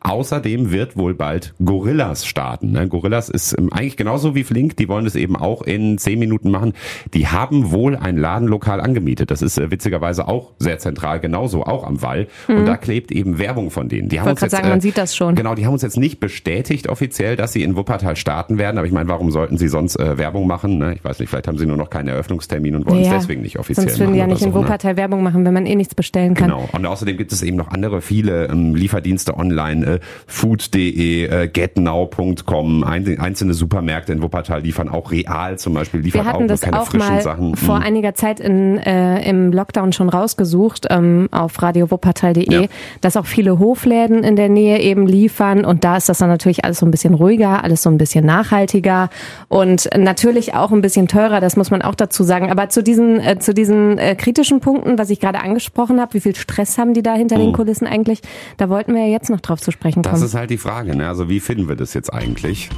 [0.00, 2.72] Außerdem wird wohl bald Gorillas starten.
[2.72, 2.88] Ne?
[2.88, 4.76] Gorillas ist ähm, eigentlich genauso wie Flink.
[4.76, 6.72] Die wollen es eben auch in 10 Minuten machen.
[7.12, 9.30] Die haben wohl ein Ladenlokal angemietet.
[9.34, 12.28] Das ist äh, witzigerweise auch sehr zentral genauso auch am Wall.
[12.46, 12.58] Mhm.
[12.58, 14.08] Und da klebt eben Werbung von denen.
[14.08, 15.34] Die haben uns jetzt, sagen, man äh, sieht das schon.
[15.34, 18.78] Genau, die haben uns jetzt nicht bestätigt offiziell, dass sie in Wuppertal starten werden.
[18.78, 20.78] Aber ich meine, warum sollten sie sonst äh, Werbung machen?
[20.78, 20.94] Ne?
[20.94, 23.42] Ich weiß nicht, vielleicht haben sie nur noch keinen Eröffnungstermin und wollen ja, es deswegen
[23.42, 23.98] nicht offiziell sonst machen.
[23.98, 24.58] Sonst würden die ja nicht so, in ne?
[24.58, 24.96] Wuppertal ne?
[24.98, 26.50] Werbung machen, wenn man eh nichts bestellen kann.
[26.50, 26.68] Genau.
[26.70, 29.98] Und außerdem gibt es eben noch andere viele ähm, Lieferdienste online, äh,
[30.28, 36.84] food.de, äh, getnow.com, einzelne Supermärkte in Wuppertal liefern auch real zum Beispiel, liefern auch keine
[36.84, 37.56] frischen Sachen.
[37.56, 37.82] Vor hm.
[37.82, 42.68] einiger Zeit in, äh, im Lockdown schon rausgesucht ähm, auf radiowuppertal.de, ja.
[43.00, 46.64] dass auch viele Hofläden in der Nähe eben liefern und da ist das dann natürlich
[46.64, 49.10] alles so ein bisschen ruhiger, alles so ein bisschen nachhaltiger
[49.48, 52.50] und natürlich auch ein bisschen teurer, das muss man auch dazu sagen.
[52.50, 56.20] Aber zu diesen, äh, zu diesen äh, kritischen Punkten, was ich gerade angesprochen habe, wie
[56.20, 57.42] viel Stress haben die da hinter mhm.
[57.42, 58.20] den Kulissen eigentlich,
[58.56, 60.14] da wollten wir ja jetzt noch drauf zu sprechen kommen.
[60.14, 61.08] Das ist halt die Frage, ne?
[61.08, 62.68] also wie finden wir das jetzt eigentlich?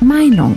[0.00, 0.56] Meinung.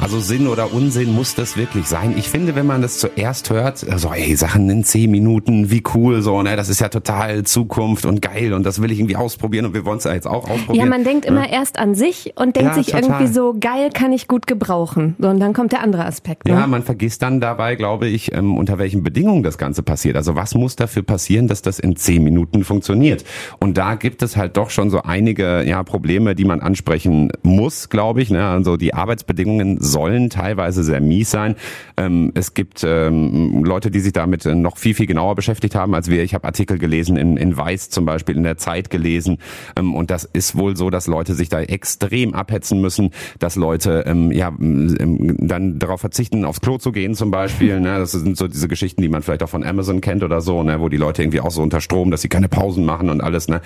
[0.00, 2.14] Also Sinn oder Unsinn muss das wirklich sein.
[2.16, 6.22] Ich finde, wenn man das zuerst hört, so ey, Sachen in zehn Minuten, wie cool
[6.22, 9.66] so, ne, das ist ja total Zukunft und geil und das will ich irgendwie ausprobieren
[9.66, 10.86] und wir wollen es ja jetzt auch ausprobieren.
[10.86, 11.52] Ja, man denkt immer ja.
[11.52, 13.02] erst an sich und denkt ja, sich total.
[13.02, 15.16] irgendwie so, geil kann ich gut gebrauchen.
[15.18, 16.46] So, und dann kommt der andere Aspekt.
[16.46, 16.52] Ne?
[16.52, 20.16] Ja, man vergisst dann dabei, glaube ich, ähm, unter welchen Bedingungen das Ganze passiert.
[20.16, 23.24] Also was muss dafür passieren, dass das in zehn Minuten funktioniert?
[23.58, 27.90] Und da gibt es halt doch schon so einige ja, Probleme, die man ansprechen muss,
[27.90, 28.30] glaube ich.
[28.30, 28.46] Ne?
[28.46, 31.56] Also die Arbeitsbedingungen sollen teilweise sehr mies sein.
[31.96, 36.08] Ähm, es gibt ähm, Leute, die sich damit noch viel, viel genauer beschäftigt haben als
[36.08, 36.22] wir.
[36.22, 39.38] Ich habe Artikel gelesen in, in Weiß zum Beispiel, in der Zeit gelesen.
[39.76, 44.04] Ähm, und das ist wohl so, dass Leute sich da extrem abhetzen müssen, dass Leute
[44.06, 47.80] ähm, ja ähm, dann darauf verzichten, aufs Klo zu gehen zum Beispiel.
[47.80, 47.98] Ne?
[47.98, 50.80] Das sind so diese Geschichten, die man vielleicht auch von Amazon kennt oder so, ne?
[50.80, 53.48] wo die Leute irgendwie auch so unter Strom, dass sie keine Pausen machen und alles.
[53.48, 53.56] Ne?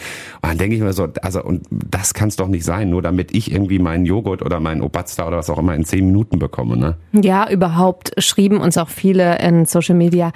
[0.42, 3.02] Und dann denke ich mir so, also und das kann es doch nicht sein, nur
[3.02, 6.13] damit ich irgendwie meinen Joghurt oder meinen Obatster oder was auch immer in zehn Minuten
[6.14, 6.76] bekomme bekomme.
[6.76, 6.96] Ne?
[7.12, 10.32] Ja, überhaupt schrieben uns auch viele in Social Media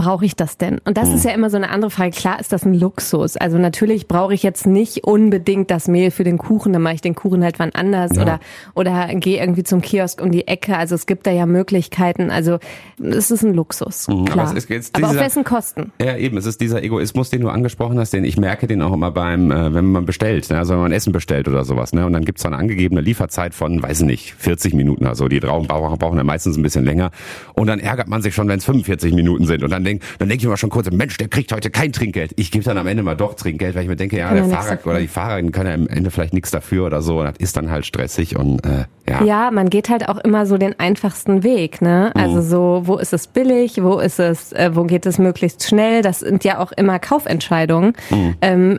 [0.00, 0.78] brauche ich das denn?
[0.78, 1.14] Und das hm.
[1.16, 2.12] ist ja immer so eine andere Frage.
[2.12, 3.36] Klar ist das ein Luxus.
[3.36, 7.00] Also natürlich brauche ich jetzt nicht unbedingt das Mehl für den Kuchen, dann mache ich
[7.02, 8.22] den Kuchen halt wann anders ja.
[8.22, 8.40] oder
[8.74, 10.78] oder gehe irgendwie zum Kiosk um die Ecke.
[10.78, 12.30] Also es gibt da ja Möglichkeiten.
[12.30, 12.60] Also
[12.98, 14.08] es ist ein Luxus.
[14.08, 14.48] Mhm, klar.
[14.48, 15.92] Aber, es ist dieser, aber auf wessen Kosten?
[16.00, 16.38] Ja, eben.
[16.38, 19.50] Es ist dieser Egoismus, den du angesprochen hast, den ich merke den auch immer beim,
[19.50, 20.56] äh, wenn man bestellt, ne?
[20.56, 21.92] also wenn man Essen bestellt oder sowas.
[21.92, 22.06] Ne?
[22.06, 25.06] Und dann gibt's es eine angegebene Lieferzeit von, weiß nicht, 40 Minuten.
[25.06, 27.10] Also die Trauben brauchen ja meistens ein bisschen länger.
[27.52, 29.62] Und dann ärgert man sich schon, wenn es 45 Minuten sind.
[29.62, 32.32] Und dann denkt, dann denke ich immer schon kurz, Mensch, der kriegt heute kein Trinkgeld.
[32.36, 34.78] Ich gebe dann am Ende mal doch Trinkgeld, weil ich mir denke, ja, der Fahrer
[34.84, 37.20] oder die Fahrerin kann ja am Ende vielleicht nichts dafür oder so.
[37.20, 39.24] Und das ist dann halt stressig und äh, ja.
[39.24, 42.12] Ja, man geht halt auch immer so den einfachsten Weg, ne?
[42.14, 42.42] Also mhm.
[42.42, 46.02] so, wo ist es billig, wo ist es, äh, wo geht es möglichst schnell?
[46.02, 47.94] Das sind ja auch immer Kaufentscheidungen.
[48.10, 48.34] Mhm.
[48.40, 48.78] Ähm,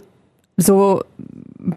[0.58, 1.02] so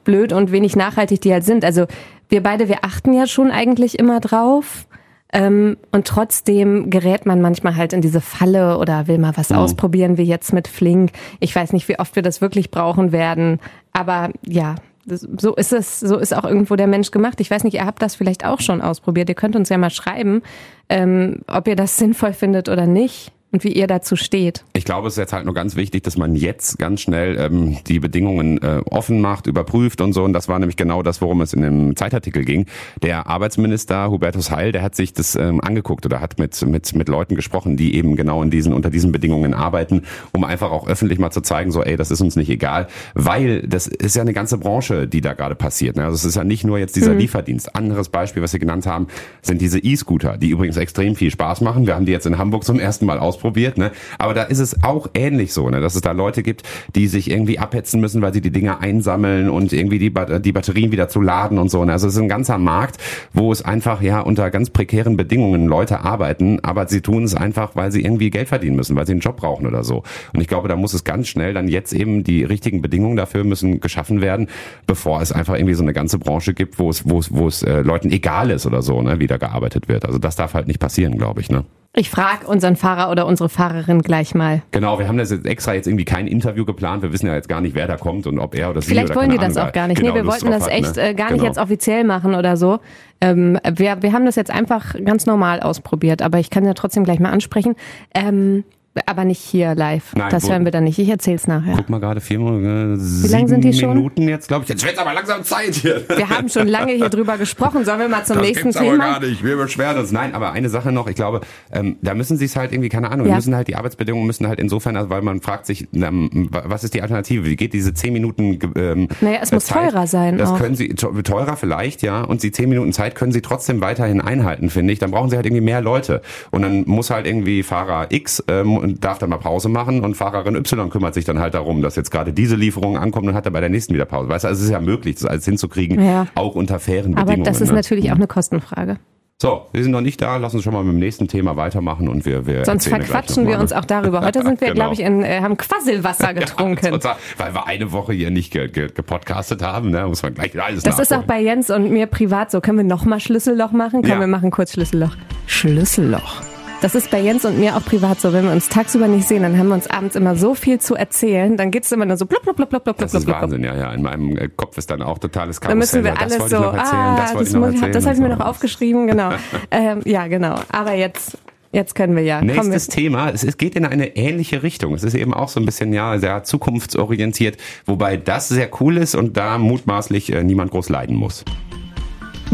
[0.05, 1.65] blöd und wenig nachhaltig die halt sind.
[1.65, 1.87] Also
[2.29, 4.87] wir beide, wir achten ja schon eigentlich immer drauf.
[5.35, 9.57] Ähm, und trotzdem gerät man manchmal halt in diese Falle oder will mal was mhm.
[9.57, 11.11] ausprobieren, wie jetzt mit Flink.
[11.41, 13.59] Ich weiß nicht, wie oft wir das wirklich brauchen werden.
[13.93, 17.41] Aber ja, so ist es, so ist auch irgendwo der Mensch gemacht.
[17.41, 19.29] Ich weiß nicht, ihr habt das vielleicht auch schon ausprobiert.
[19.29, 20.41] Ihr könnt uns ja mal schreiben,
[20.89, 23.33] ähm, ob ihr das sinnvoll findet oder nicht.
[23.55, 24.65] Und wie ihr dazu steht.
[24.73, 27.79] Ich glaube, es ist jetzt halt nur ganz wichtig, dass man jetzt ganz schnell ähm,
[27.87, 30.25] die Bedingungen äh, offen macht, überprüft und so.
[30.25, 32.67] Und das war nämlich genau das, worum es in dem Zeitartikel ging.
[33.01, 37.09] Der Arbeitsminister Hubertus Heil, der hat sich das ähm, angeguckt oder hat mit, mit, mit
[37.09, 41.21] Leuten gesprochen, die eben genau in diesen, unter diesen Bedingungen arbeiten, um einfach auch öffentlich
[41.21, 42.89] mal zu zeigen, so, ey, das ist uns nicht egal.
[43.15, 45.95] Weil das ist ja eine ganze Branche, die da gerade passiert.
[45.95, 46.03] Ne?
[46.03, 47.19] Also es ist ja nicht nur jetzt dieser mhm.
[47.19, 47.77] Lieferdienst.
[47.77, 49.07] Anderes Beispiel, was Sie genannt haben,
[49.43, 51.87] sind diese E-Scooter, die übrigens extrem viel Spaß machen.
[51.87, 53.93] Wir haben die jetzt in Hamburg zum ersten Mal ausprobiert ausprobiert, ne?
[54.19, 55.81] Aber da ist es auch ähnlich so, ne?
[55.81, 56.63] Dass es da Leute gibt,
[56.95, 60.93] die sich irgendwie abhetzen müssen, weil sie die Dinger einsammeln und irgendwie die, die Batterien
[60.93, 61.85] wieder zu laden und so.
[61.85, 61.93] Ne?
[61.93, 62.97] Also es ist ein ganzer Markt,
[63.33, 67.77] wo es einfach ja unter ganz prekären Bedingungen Leute arbeiten, aber sie tun es einfach,
[67.77, 70.03] weil sie irgendwie Geld verdienen müssen, weil sie einen Job brauchen oder so.
[70.33, 73.45] Und ich glaube, da muss es ganz schnell dann jetzt eben die richtigen Bedingungen dafür
[73.45, 74.49] müssen geschaffen werden,
[74.87, 77.63] bevor es einfach irgendwie so eine ganze Branche gibt, wo es, wo es, wo es
[77.63, 80.05] äh, Leuten egal ist oder so, ne, wie da gearbeitet wird.
[80.05, 81.65] Also das darf halt nicht passieren, glaube ich, ne?
[81.97, 84.63] Ich frage unseren Fahrer oder unsere Fahrerin gleich mal.
[84.73, 87.05] Genau, wir haben das jetzt extra jetzt irgendwie kein Interview geplant.
[87.05, 89.11] Wir wissen ja jetzt gar nicht, wer da kommt und ob er oder sie Vielleicht
[89.11, 90.01] oder wollen die das auch gar nicht.
[90.01, 91.11] Genau, nee, wir wollten das hat, echt ne?
[91.11, 91.47] äh, gar nicht genau.
[91.47, 92.81] jetzt offiziell machen oder so.
[93.21, 97.05] Ähm, wir, wir haben das jetzt einfach ganz normal ausprobiert, aber ich kann ja trotzdem
[97.05, 97.77] gleich mal ansprechen.
[98.13, 98.65] Ähm,
[99.07, 100.15] aber nicht hier live.
[100.15, 100.99] Nein, das hören wir dann nicht.
[100.99, 101.75] Ich erzähl's nachher.
[101.77, 103.95] Guck mal gerade vier äh, Wie lang sind die schon?
[103.95, 104.69] Minuten jetzt, glaube ich.
[104.69, 106.05] Jetzt wird's aber langsam Zeit hier.
[106.09, 107.85] Wir haben schon lange hier drüber gesprochen.
[107.85, 109.05] Sollen wir mal zum das nächsten gibt's Thema?
[109.05, 109.45] aber gar nicht.
[109.45, 110.13] Wir beschweren uns.
[110.13, 111.09] Nein, aber eine Sache noch.
[111.09, 111.41] Ich glaube,
[111.73, 113.35] ähm, da müssen sie es halt irgendwie, keine Ahnung, ja.
[113.35, 116.95] müssen halt die Arbeitsbedingungen müssen halt insofern, also weil man fragt sich, ähm, was ist
[116.95, 117.45] die Alternative?
[117.45, 119.91] Wie geht diese zehn Minuten ähm, Naja, es muss Zeit?
[119.91, 120.39] teurer sein.
[120.39, 120.59] Das auch.
[120.59, 122.23] können sie, teurer vielleicht, ja.
[122.23, 124.99] Und die zehn Minuten Zeit können sie trotzdem weiterhin einhalten, finde ich.
[124.99, 126.23] Dann brauchen sie halt irgendwie mehr Leute.
[126.51, 130.57] Und dann muss halt irgendwie Fahrer X ähm, darf dann mal Pause machen und Fahrerin
[130.57, 133.53] Y kümmert sich dann halt darum, dass jetzt gerade diese Lieferung ankommt und hat dann
[133.53, 134.29] bei der nächsten wieder Pause.
[134.29, 136.27] Weißt du, also es ist ja möglich, das alles hinzukriegen, ja.
[136.35, 137.41] auch unter fairen Bedingungen.
[137.41, 137.77] Aber das ist ne?
[137.77, 138.99] natürlich auch eine Kostenfrage.
[139.43, 140.37] So, wir sind noch nicht da.
[140.37, 143.59] Lass uns schon mal mit dem nächsten Thema weitermachen und wir, wir sonst verquatschen wir
[143.59, 144.21] uns auch darüber.
[144.21, 144.75] Heute sind wir, genau.
[144.75, 148.53] glaube ich, in, äh, haben Quasselwasser getrunken, ja, total, weil wir eine Woche hier nicht
[148.53, 149.91] ge ge gepodcastet haben.
[149.91, 151.03] Ne, muss man gleich alles Das nachholen.
[151.03, 152.61] ist auch bei Jens und mir privat so.
[152.61, 154.03] Können wir noch mal Schlüsselloch machen?
[154.03, 154.21] Können ja.
[154.21, 155.17] wir machen kurz Schlüsselloch?
[155.47, 156.54] Schlüsselloch.
[156.81, 158.33] Das ist bei Jens und mir auch privat so.
[158.33, 160.95] Wenn wir uns tagsüber nicht sehen, dann haben wir uns abends immer so viel zu
[160.95, 161.57] erzählen.
[161.57, 163.93] Dann geht's immer nur so blub, blub, blub, blub, blub, Das ist Wahnsinn, ja, ja.
[163.93, 165.71] In meinem äh, Kopf ist dann auch totales Karussell.
[165.71, 169.31] Dann müssen wir alles so, ah, das, das, das habe ich mir noch aufgeschrieben, genau.
[169.71, 170.57] ähm, ja, genau.
[170.71, 171.39] Aber jetzt
[171.75, 172.41] Jetzt können wir ja.
[172.41, 173.31] Nächstes Thema.
[173.31, 174.95] Es geht in eine ähnliche Richtung.
[174.95, 179.17] Es ist eben auch so ein bisschen, ja, sehr zukunftsorientiert, wobei das sehr cool ist
[179.17, 181.45] und da mutmaßlich äh, niemand groß leiden muss.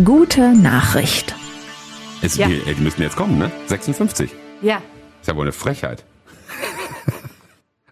[0.03, 1.35] Gute Nachricht.
[2.23, 2.49] Es, ja.
[2.49, 3.51] die, die müssen jetzt kommen, ne?
[3.67, 4.31] 56.
[4.63, 4.83] Ja.
[5.21, 6.05] Ist ja wohl eine Frechheit.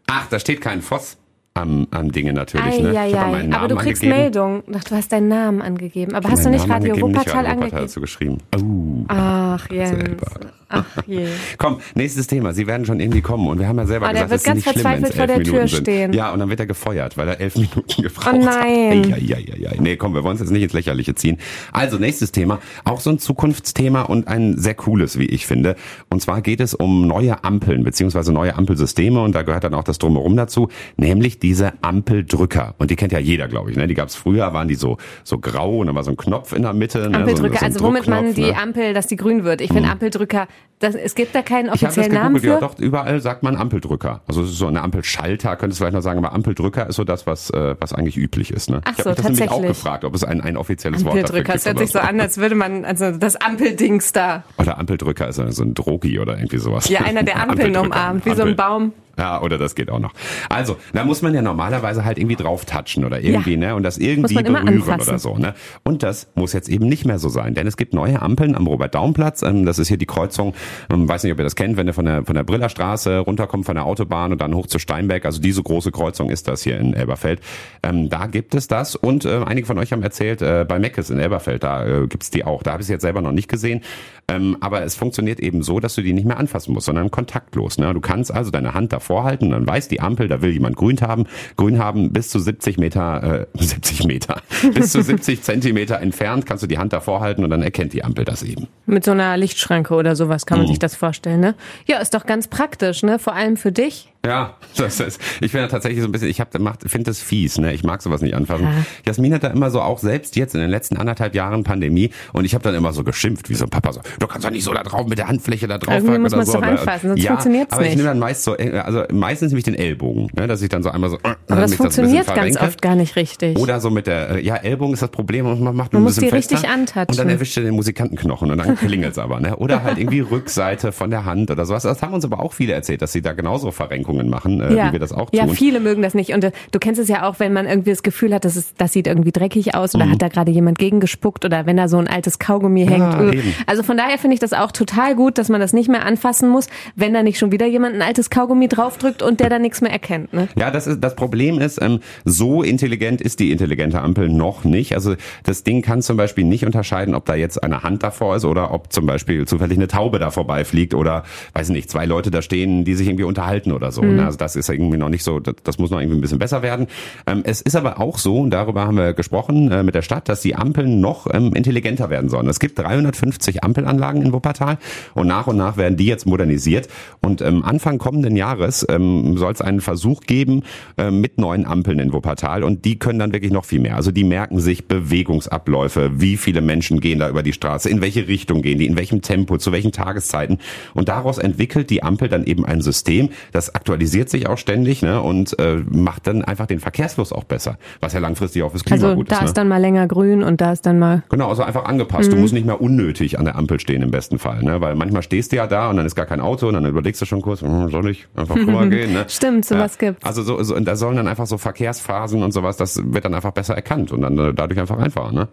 [0.06, 1.16] Ach, da steht kein Voss
[1.54, 2.80] am, am Dinge natürlich.
[2.80, 2.92] Ne?
[2.92, 3.24] Ja, ja.
[3.52, 4.08] Aber du kriegst angegeben.
[4.08, 4.62] Meldung.
[4.74, 6.14] Ach, du hast deinen Namen angegeben.
[6.14, 7.62] Aber hast du nicht Radio Wuppertal angegeben?
[7.62, 8.38] Wuppertal hast du geschrieben.
[8.56, 9.90] Uh, Ach, Jens.
[9.90, 10.52] Selber.
[10.68, 11.26] Ach je.
[11.56, 12.52] Komm, nächstes Thema.
[12.52, 13.48] Sie werden schon irgendwie kommen.
[13.48, 15.44] Und wir haben ja selber oh, gesagt, es ist nicht schlimm, wenn es elf Minuten
[15.44, 15.82] Tür sind.
[15.82, 16.12] Stehen.
[16.12, 19.12] Ja, und dann wird er gefeuert, weil er elf Minuten gebraucht oh nein.
[19.12, 19.22] hat.
[19.22, 19.80] Ja, ja, ja, ja.
[19.80, 21.38] Nee, komm, wir wollen uns jetzt nicht ins Lächerliche ziehen.
[21.72, 22.58] Also, nächstes Thema.
[22.84, 25.76] Auch so ein Zukunftsthema und ein sehr cooles, wie ich finde.
[26.10, 29.22] Und zwar geht es um neue Ampeln, beziehungsweise neue Ampelsysteme.
[29.22, 30.68] Und da gehört dann auch das Drumherum dazu.
[30.96, 32.74] Nämlich diese Ampeldrücker.
[32.78, 33.76] Und die kennt ja jeder, glaube ich.
[33.76, 33.86] Ne?
[33.86, 36.52] Die gab es früher, waren die so, so grau und dann war so ein Knopf
[36.52, 37.08] in der Mitte.
[37.08, 37.16] Ne?
[37.16, 38.58] Ampeldrücker, so, so also womit man die ne?
[38.58, 39.60] Ampel, dass die grün wird.
[39.60, 39.92] Ich finde hm.
[39.92, 42.46] Ampeldrücker, das, es gibt da keinen offiziellen Namen für?
[42.46, 44.20] Ja, doch, überall sagt man Ampeldrücker.
[44.28, 47.04] Also es ist so eine Ampelschalter, könntest du vielleicht noch sagen, aber Ampeldrücker ist so
[47.04, 48.70] das, was, äh, was eigentlich üblich ist.
[48.70, 48.80] Ne?
[48.84, 49.50] Ach ich so, das tatsächlich.
[49.50, 51.54] nämlich auch gefragt, ob es ein, ein offizielles Wort dafür gibt.
[51.54, 54.44] Das hört sich so an, als würde man, also das Ampeldings da.
[54.56, 56.88] Oder Ampeldrücker ist so ein Drogi oder irgendwie sowas.
[56.88, 58.36] Ja, einer, der Ampeln umarmt, wie Ampel.
[58.36, 58.92] so ein Baum.
[59.18, 60.12] Ja, oder das geht auch noch.
[60.48, 63.58] Also, da muss man ja normalerweise halt irgendwie drauf touchen oder irgendwie, ja.
[63.58, 65.54] ne, und das irgendwie berühren oder so, ne.
[65.82, 68.66] Und das muss jetzt eben nicht mehr so sein, denn es gibt neue Ampeln am
[68.66, 69.42] Robert-Daum-Platz.
[69.42, 70.54] Ähm, das ist hier die Kreuzung,
[70.92, 73.66] ähm, weiß nicht, ob ihr das kennt, wenn ihr von der, von der Brillerstraße runterkommt
[73.66, 75.26] von der Autobahn und dann hoch zu Steinbeck.
[75.26, 77.40] Also diese große Kreuzung ist das hier in Elberfeld.
[77.82, 81.10] Ähm, da gibt es das und äh, einige von euch haben erzählt, äh, bei Meckes
[81.10, 82.62] in Elberfeld, da äh, gibt's die auch.
[82.62, 83.82] Da habe ich jetzt selber noch nicht gesehen.
[84.30, 87.78] Ähm, aber es funktioniert eben so, dass du die nicht mehr anfassen musst, sondern kontaktlos.
[87.78, 87.94] Ne?
[87.94, 90.98] Du kannst also deine Hand davor halten, dann weiß die Ampel, da will jemand grün
[91.00, 94.42] haben, grün haben bis zu 70 Meter, äh, 70 Meter,
[94.74, 98.04] bis zu 70 Zentimeter entfernt kannst du die Hand davor halten und dann erkennt die
[98.04, 98.68] Ampel das eben.
[98.86, 100.70] Mit so einer Lichtschranke oder sowas kann man mhm.
[100.70, 101.54] sich das vorstellen, ne?
[101.86, 103.18] Ja, ist doch ganz praktisch, ne?
[103.18, 107.04] Vor allem für dich Ja, das ist, ich finde tatsächlich so ein bisschen, ich finde
[107.04, 107.72] das fies, ne?
[107.72, 108.64] Ich mag sowas nicht anfassen.
[108.64, 108.84] Ja.
[109.06, 112.44] Jasmin hat da immer so auch selbst jetzt in den letzten anderthalb Jahren Pandemie und
[112.44, 114.64] ich habe dann immer so geschimpft, wie so ein Papa so, du kannst doch nicht
[114.64, 117.22] so da drauf mit der Handfläche da drauf Irgendwie muss man es doch anfassen, sonst
[117.22, 117.92] ja, funktioniert's aber nicht.
[117.92, 120.48] ich nehme dann meist so, also meistens nehme ich den Ellbogen, ne?
[120.48, 121.16] dass ich dann so einmal so.
[121.18, 123.56] Äh, aber das funktioniert das ganz oft gar nicht richtig.
[123.56, 126.16] Oder so mit der, ja Ellbogen ist das Problem und man macht man ein muss
[126.16, 127.12] bisschen die fester richtig antatschen.
[127.12, 129.56] und dann erwischt er den Musikantenknochen und dann klingelt's aber, ne?
[129.56, 131.84] Oder halt irgendwie Rückseite von der Hand oder sowas.
[131.84, 133.70] Das haben uns aber auch viele erzählt, dass sie da genauso
[134.08, 134.88] Verrenkungen machen, äh, ja.
[134.88, 135.38] wie wir das auch tun.
[135.38, 136.32] Ja, viele mögen das nicht.
[136.32, 138.74] Und äh, du kennst es ja auch, wenn man irgendwie das Gefühl hat, das, ist,
[138.78, 140.12] das sieht irgendwie dreckig aus oder mhm.
[140.12, 143.34] hat da gerade jemand gegengespuckt oder wenn da so ein altes Kaugummi ja, hängt.
[143.34, 143.54] Eben.
[143.66, 146.48] Also von daher finde ich das auch total gut, dass man das nicht mehr anfassen
[146.48, 149.80] muss, wenn da nicht schon wieder jemand ein altes Kaugummi draufdrückt und der da nichts
[149.80, 150.32] mehr erkennt.
[150.32, 150.48] Ne?
[150.56, 154.94] Ja, das ist das Problem ist, ähm, so intelligent ist die intelligente Ampel noch nicht.
[154.94, 158.44] Also das Ding kann zum Beispiel nicht unterscheiden, ob da jetzt eine Hand davor ist
[158.44, 162.42] oder ob zum Beispiel zufällig eine Taube da vorbeifliegt oder weiß nicht, zwei Leute da
[162.42, 163.97] stehen, die sich irgendwie unterhalten oder so.
[164.02, 164.20] Mhm.
[164.20, 166.86] Also das ist irgendwie noch nicht so, das muss noch irgendwie ein bisschen besser werden.
[167.26, 170.28] Ähm, es ist aber auch so, und darüber haben wir gesprochen äh, mit der Stadt,
[170.28, 172.48] dass die Ampeln noch ähm, intelligenter werden sollen.
[172.48, 174.78] Es gibt 350 Ampelanlagen in Wuppertal
[175.14, 176.88] und nach und nach werden die jetzt modernisiert.
[177.20, 180.62] Und ähm, Anfang kommenden Jahres ähm, soll es einen Versuch geben
[180.96, 183.96] äh, mit neuen Ampeln in Wuppertal und die können dann wirklich noch viel mehr.
[183.96, 188.28] Also die merken sich Bewegungsabläufe, wie viele Menschen gehen da über die Straße, in welche
[188.28, 190.58] Richtung gehen die, in welchem Tempo, zu welchen Tageszeiten.
[190.94, 195.22] Und daraus entwickelt die Ampel dann eben ein System, das aktualisiert sich auch ständig ne,
[195.22, 199.02] und äh, macht dann einfach den Verkehrsfluss auch besser, was ja langfristig auch fürs Klima
[199.02, 199.32] also gut ist.
[199.32, 199.54] Also da ist ne?
[199.54, 201.22] dann mal länger grün und da ist dann mal...
[201.30, 202.30] Genau, also einfach angepasst.
[202.30, 202.34] Mhm.
[202.34, 204.82] Du musst nicht mehr unnötig an der Ampel stehen im besten Fall, ne?
[204.82, 207.22] weil manchmal stehst du ja da und dann ist gar kein Auto und dann überlegst
[207.22, 209.14] du schon kurz, hm, soll ich einfach rübergehen?
[209.14, 209.24] Ne?
[209.26, 210.08] Stimmt, sowas ja.
[210.08, 210.26] gibt's.
[210.26, 213.52] Also so, so, da sollen dann einfach so Verkehrsphasen und sowas, das wird dann einfach
[213.52, 215.32] besser erkannt und dann äh, dadurch einfach einfacher.
[215.32, 215.48] Ne?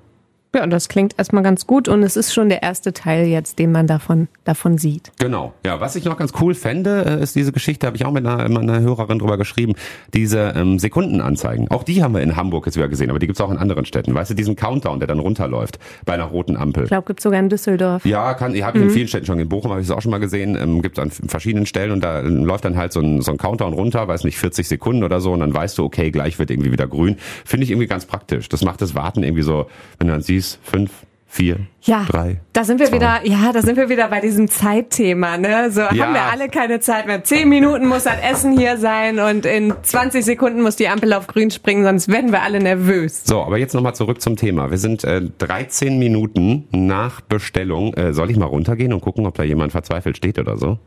[0.56, 3.74] Ja, das klingt erstmal ganz gut und es ist schon der erste Teil jetzt, den
[3.74, 5.12] man davon, davon sieht.
[5.20, 5.54] Genau.
[5.66, 8.26] Ja, was ich noch ganz cool fände, äh, ist diese Geschichte, habe ich auch mit
[8.26, 9.74] einer, mit einer Hörerin drüber geschrieben,
[10.14, 11.70] diese ähm, Sekundenanzeigen.
[11.72, 13.84] Auch die haben wir in Hamburg jetzt wieder gesehen, aber die gibt's auch in anderen
[13.84, 14.16] Städten.
[14.16, 16.84] Weißt du, diesen Countdown, der dann runterläuft bei einer roten Ampel.
[16.84, 18.06] Ich glaube, gibt's sogar in Düsseldorf.
[18.06, 18.86] Ja, kann, ich habe mhm.
[18.86, 19.38] in vielen Städten schon.
[19.40, 20.56] In Bochum habe ich es auch schon mal gesehen.
[20.56, 23.38] Ähm, gibt's an verschiedenen Stellen und da ähm, läuft dann halt so ein, so ein
[23.38, 26.50] Countdown runter, weiß nicht, 40 Sekunden oder so und dann weißt du, okay, gleich wird
[26.50, 27.18] irgendwie wieder grün.
[27.44, 28.48] Finde ich irgendwie ganz praktisch.
[28.48, 29.68] Das macht das Warten irgendwie so,
[30.00, 30.92] wenn du dann siehst, fünf,
[31.26, 32.40] vier, ja, drei.
[32.54, 32.96] Da sind wir zwei.
[32.96, 35.70] wieder, ja, da sind wir wieder bei diesem Zeitthema, ne?
[35.72, 35.90] So ja.
[35.90, 37.24] haben wir alle keine Zeit mehr.
[37.24, 41.28] Zehn Minuten muss das Essen hier sein und in 20 Sekunden muss die Ampel auf
[41.28, 43.24] grün springen, sonst werden wir alle nervös.
[43.26, 44.72] So, aber jetzt nochmal zurück zum Thema.
[44.72, 47.94] Wir sind äh, 13 Minuten nach Bestellung.
[47.94, 50.80] Äh, soll ich mal runtergehen und gucken, ob da jemand verzweifelt steht oder so?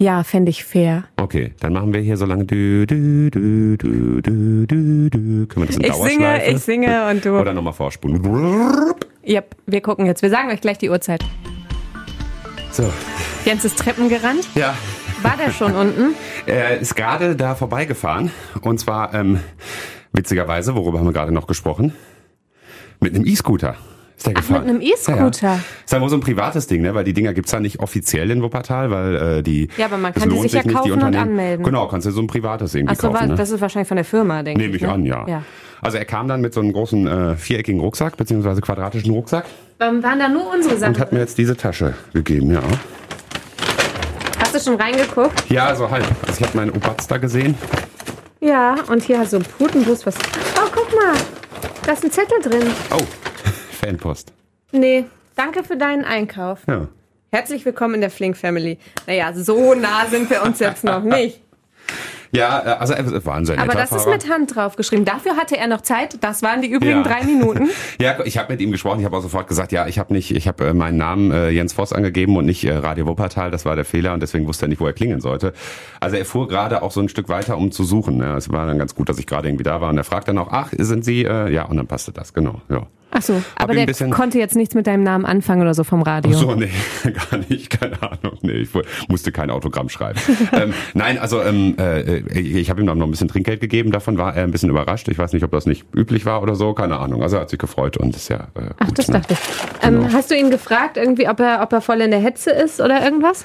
[0.00, 1.04] Ja, fände ich fair.
[1.16, 5.46] Okay, dann machen wir hier so lange du, du, du, du, du, du, du.
[5.46, 7.38] Können wir das in ich singe, ich singe und du.
[7.38, 8.20] Oder nochmal vorspulen.
[9.24, 10.22] Yep, wir gucken jetzt.
[10.22, 11.24] Wir sagen euch gleich die Uhrzeit.
[12.72, 12.92] So.
[13.44, 14.48] Jens ist Treppen gerannt.
[14.56, 14.74] Ja.
[15.22, 16.14] War der schon unten?
[16.46, 18.30] Er ist gerade da vorbeigefahren.
[18.60, 19.40] Und zwar, ähm,
[20.12, 21.94] witzigerweise, worüber haben wir gerade noch gesprochen?
[23.00, 23.76] Mit einem E-Scooter.
[24.16, 24.60] Ist der Ach, gefahren?
[24.62, 25.46] mit einem E-Scooter.
[25.46, 25.60] Ja, ja.
[25.84, 26.94] Ist ja wohl so ein privates Ding, ne?
[26.94, 29.68] Weil die Dinger gibt's ja nicht offiziell in Wuppertal, weil äh, die.
[29.76, 31.64] Ja, aber man kann die sich ja kaufen und anmelden.
[31.64, 33.28] Genau, kannst du so ein privates irgendwie Ach so, kaufen.
[33.28, 33.34] Ne?
[33.34, 34.66] Das ist wahrscheinlich von der Firma, denke ich.
[34.66, 34.92] Nehme ich ne?
[34.92, 35.26] an, ja.
[35.26, 35.42] ja.
[35.80, 39.44] Also er kam dann mit so einem großen äh, viereckigen Rucksack, beziehungsweise quadratischen Rucksack.
[39.80, 40.94] Ähm, waren da nur unsere Sachen?
[40.94, 42.62] Und hat mir jetzt diese Tasche gegeben, ja.
[44.40, 45.50] Hast du schon reingeguckt?
[45.50, 46.06] Ja, so halb.
[46.26, 47.56] Also ich habe meinen Obatz da gesehen.
[48.40, 50.06] Ja, und hier hast du einen Putenbus.
[50.06, 50.14] Was?
[50.56, 51.14] Oh, guck mal.
[51.84, 52.70] Da ist ein Zettel drin.
[52.90, 53.02] Oh,
[53.84, 54.32] Fanpost.
[54.72, 55.04] Nee,
[55.36, 56.60] danke für deinen Einkauf.
[56.66, 56.88] Ja.
[57.30, 58.78] Herzlich willkommen in der Flink Family.
[59.06, 61.40] Naja, so nah sind wir uns jetzt noch nicht.
[62.32, 65.04] Ja, äh, also ein sehr Aber das ist mit Hand draufgeschrieben.
[65.04, 66.18] Dafür hatte er noch Zeit.
[66.24, 67.02] Das waren die übrigen Ja.
[67.04, 67.68] drei Minuten.
[68.00, 68.98] Ja, ich habe mit ihm gesprochen.
[68.98, 71.50] Ich habe auch sofort gesagt, ja, ich habe nicht, ich habe äh, meinen Namen äh,
[71.50, 73.52] Jens Voss angegeben und nicht äh, Radio Wuppertal.
[73.52, 75.52] Das war der Fehler und deswegen wusste er nicht, wo er klingeln sollte.
[76.00, 78.16] Also er fuhr gerade auch so ein Stück weiter, um zu suchen.
[78.16, 78.34] Ne?
[78.34, 80.38] Es war dann ganz gut, dass ich gerade irgendwie da war und er fragt dann
[80.38, 81.22] auch, ach, sind Sie?
[81.24, 82.60] Äh, ja, und dann passte das, genau.
[82.68, 82.88] Ja.
[83.16, 86.32] Ach so, aber der konnte jetzt nichts mit deinem Namen anfangen oder so vom Radio.
[86.36, 86.70] So, nee,
[87.30, 88.38] gar nicht, keine Ahnung.
[88.42, 88.70] Nee, ich
[89.08, 90.18] musste kein Autogramm schreiben.
[90.52, 94.18] ähm, nein, also ähm, äh, ich habe ihm dann noch ein bisschen Trinkgeld gegeben, davon
[94.18, 95.08] war er ein bisschen überrascht.
[95.08, 97.22] Ich weiß nicht, ob das nicht üblich war oder so, keine Ahnung.
[97.22, 99.20] Also er hat sich gefreut und ist ja äh, Ach, gut, das ne?
[99.20, 99.86] dachte ich.
[99.86, 102.80] Ähm, hast du ihn gefragt, irgendwie, ob er, ob er voll in der Hetze ist
[102.80, 103.44] oder irgendwas?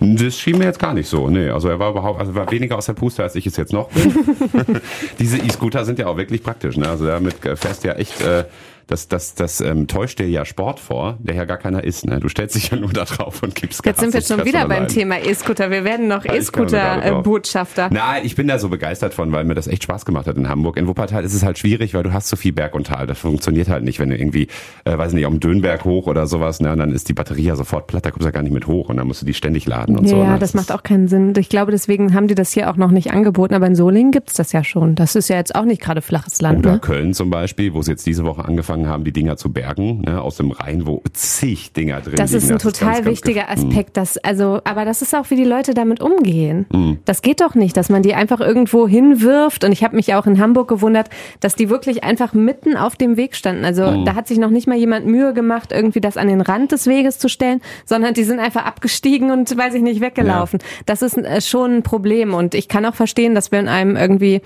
[0.00, 1.28] Das schien mir jetzt gar nicht so.
[1.28, 3.72] Nee, also er war überhaupt, also war weniger aus der Puste, als ich es jetzt
[3.72, 4.12] noch bin.
[5.18, 6.76] Diese E-Scooter sind ja auch wirklich praktisch.
[6.76, 6.88] Ne?
[6.88, 8.44] Also damit fährst du ja echt äh,
[8.88, 12.06] das, das, das ähm, täuscht dir ja Sport vor, der ja gar keiner ist.
[12.06, 12.20] Ne?
[12.20, 13.92] Du stellst dich ja nur da drauf und gibst Gas.
[13.92, 14.88] Jetzt sind wir schon wieder beim.
[14.88, 15.70] Thema E-Scooter.
[15.70, 17.90] Wir werden noch E-Scooter-Botschafter.
[17.92, 20.48] Na, ich bin da so begeistert von, weil mir das echt Spaß gemacht hat in
[20.48, 20.78] Hamburg.
[20.78, 23.06] In Wuppertal ist es halt schwierig, weil du hast so viel Berg und Tal.
[23.06, 24.48] Das funktioniert halt nicht, wenn du irgendwie,
[24.84, 26.72] äh, weiß nicht, um Dönberg hoch oder sowas, ne?
[26.72, 28.66] Und dann ist die Batterie ja sofort platt, da kommst du ja gar nicht mit
[28.66, 30.16] hoch und dann musst du die ständig laden und ja, so.
[30.22, 30.38] Ja, ne?
[30.38, 31.34] das, das macht auch keinen Sinn.
[31.36, 34.32] Ich glaube, deswegen haben die das hier auch noch nicht angeboten, aber in Solingen gibt's
[34.32, 34.94] das ja schon.
[34.94, 36.60] Das ist ja jetzt auch nicht gerade flaches Land.
[36.60, 36.78] Oder ne?
[36.78, 40.20] Köln zum Beispiel, wo sie jetzt diese Woche angefangen haben, die Dinger zu bergen, ne?
[40.20, 42.44] aus dem Rhein, wo zig Dinger drin das liegen.
[42.44, 43.96] Ist ein das total ist ganz, wichtiger ganz Aspekt.
[43.96, 46.66] Dass, also, aber das ist auch, wie die Leute damit umgehen.
[46.72, 46.98] Mhm.
[47.04, 49.64] Das geht doch nicht, dass man die einfach irgendwo hinwirft.
[49.64, 51.08] Und ich habe mich auch in Hamburg gewundert,
[51.40, 53.64] dass die wirklich einfach mitten auf dem Weg standen.
[53.64, 54.04] Also mhm.
[54.04, 56.86] da hat sich noch nicht mal jemand Mühe gemacht, irgendwie das an den Rand des
[56.86, 60.60] Weges zu stellen, sondern die sind einfach abgestiegen und, weiß ich nicht, weggelaufen.
[60.60, 60.66] Ja.
[60.86, 62.34] Das ist äh, schon ein Problem.
[62.34, 64.42] Und ich kann auch verstehen, dass wir in einem irgendwie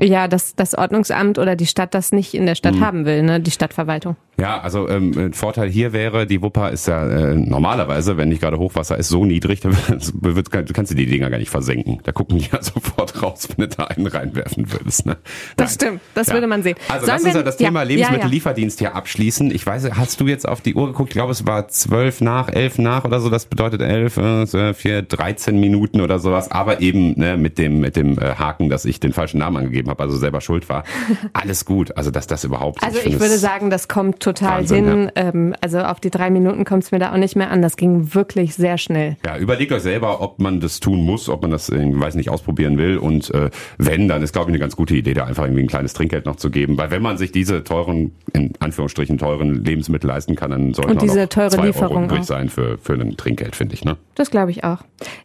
[0.00, 2.84] ja, dass das Ordnungsamt oder die Stadt das nicht in der Stadt mhm.
[2.84, 4.16] haben will, ne, die Stadtverwaltung.
[4.40, 8.40] Ja, also ähm, ein Vorteil hier wäre, die Wupper ist ja äh, normalerweise, wenn nicht
[8.40, 9.70] gerade Hochwasser ist, so niedrig, da
[10.12, 11.98] wird, du kannst die Dinger gar nicht versenken.
[12.04, 15.06] Da gucken die ja sofort raus, wenn du da einen reinwerfen würdest.
[15.06, 15.16] Ne?
[15.56, 16.34] Das stimmt, das ja.
[16.34, 16.76] würde man sehen.
[16.88, 19.50] Also Sollen lass uns ja das Thema ja, Lebensmittellieferdienst hier abschließen.
[19.50, 21.10] Ich weiß, hast du jetzt auf die Uhr geguckt?
[21.10, 23.30] Ich glaube, es war zwölf nach, elf nach oder so.
[23.30, 26.48] Das bedeutet elf, äh, vier, 13 Minuten oder sowas.
[26.52, 29.90] Aber eben ne, mit dem mit dem äh, Haken, dass ich den falschen Namen angegeben
[29.90, 30.84] habe, also selber schuld war.
[31.32, 31.96] Alles gut.
[31.96, 32.84] Also dass das überhaupt.
[32.84, 35.12] Also ich, ich würde sagen, das kommt total Wahnsinn, hin.
[35.16, 35.28] Ja.
[35.28, 37.62] Ähm, also auf die drei Minuten kommt es mir da auch nicht mehr an.
[37.62, 39.16] Das ging wirklich sehr schnell.
[39.24, 42.30] Ja, überlegt euch selber, ob man das tun muss, ob man das, ich weiß nicht,
[42.30, 42.98] ausprobieren will.
[42.98, 45.68] Und äh, wenn, dann ist, glaube ich, eine ganz gute Idee, da einfach irgendwie ein
[45.68, 46.76] kleines Trinkgeld noch zu geben.
[46.76, 51.02] Weil wenn man sich diese teuren, in Anführungsstrichen teuren Lebensmittel leisten kann, dann sollte Und
[51.02, 53.84] diese auch teure zwei Lieferung Euro übrig sein für, für ein Trinkgeld, finde ich.
[53.84, 53.96] Ne?
[54.14, 54.78] Das glaube ich auch.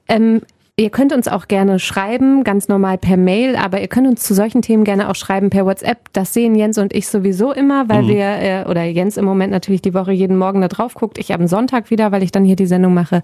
[0.07, 0.41] Ähm,
[0.75, 4.33] Ihr könnt uns auch gerne schreiben, ganz normal per Mail, aber ihr könnt uns zu
[4.33, 6.11] solchen Themen gerne auch schreiben per WhatsApp.
[6.13, 8.07] Das sehen Jens und ich sowieso immer, weil mhm.
[8.07, 11.19] wir, äh, oder Jens im Moment natürlich die Woche jeden Morgen da drauf guckt.
[11.19, 13.21] Ich am Sonntag wieder, weil ich dann hier die Sendung mache.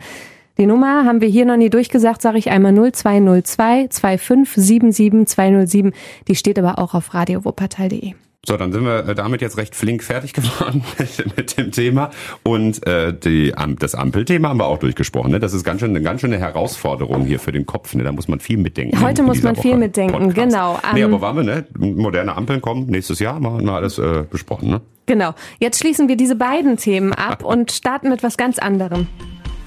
[0.59, 5.93] Die Nummer haben wir hier noch nie durchgesagt, sage ich einmal 0202 2577 207.
[6.27, 8.13] Die steht aber auch auf radiowuppertal.de.
[8.49, 10.83] So, dann sind wir äh, damit jetzt recht flink fertig geworden
[11.37, 12.09] mit dem Thema
[12.41, 15.29] und äh, die, das Ampelthema haben wir auch durchgesprochen.
[15.29, 15.39] Ne?
[15.39, 17.93] Das ist ganz schön eine ganz schöne Herausforderung hier für den Kopf.
[17.93, 18.03] Ne?
[18.03, 18.99] Da muss man viel mitdenken.
[19.03, 20.35] Heute muss man Woche viel mitdenken, Podcast.
[20.35, 20.71] genau.
[20.71, 21.67] Um, nee, aber waren wir, ne?
[21.77, 24.81] Moderne Ampeln kommen nächstes Jahr, machen wir alles äh, besprochen, ne?
[25.05, 25.35] Genau.
[25.59, 29.05] Jetzt schließen wir diese beiden Themen ab und starten mit was ganz anderem.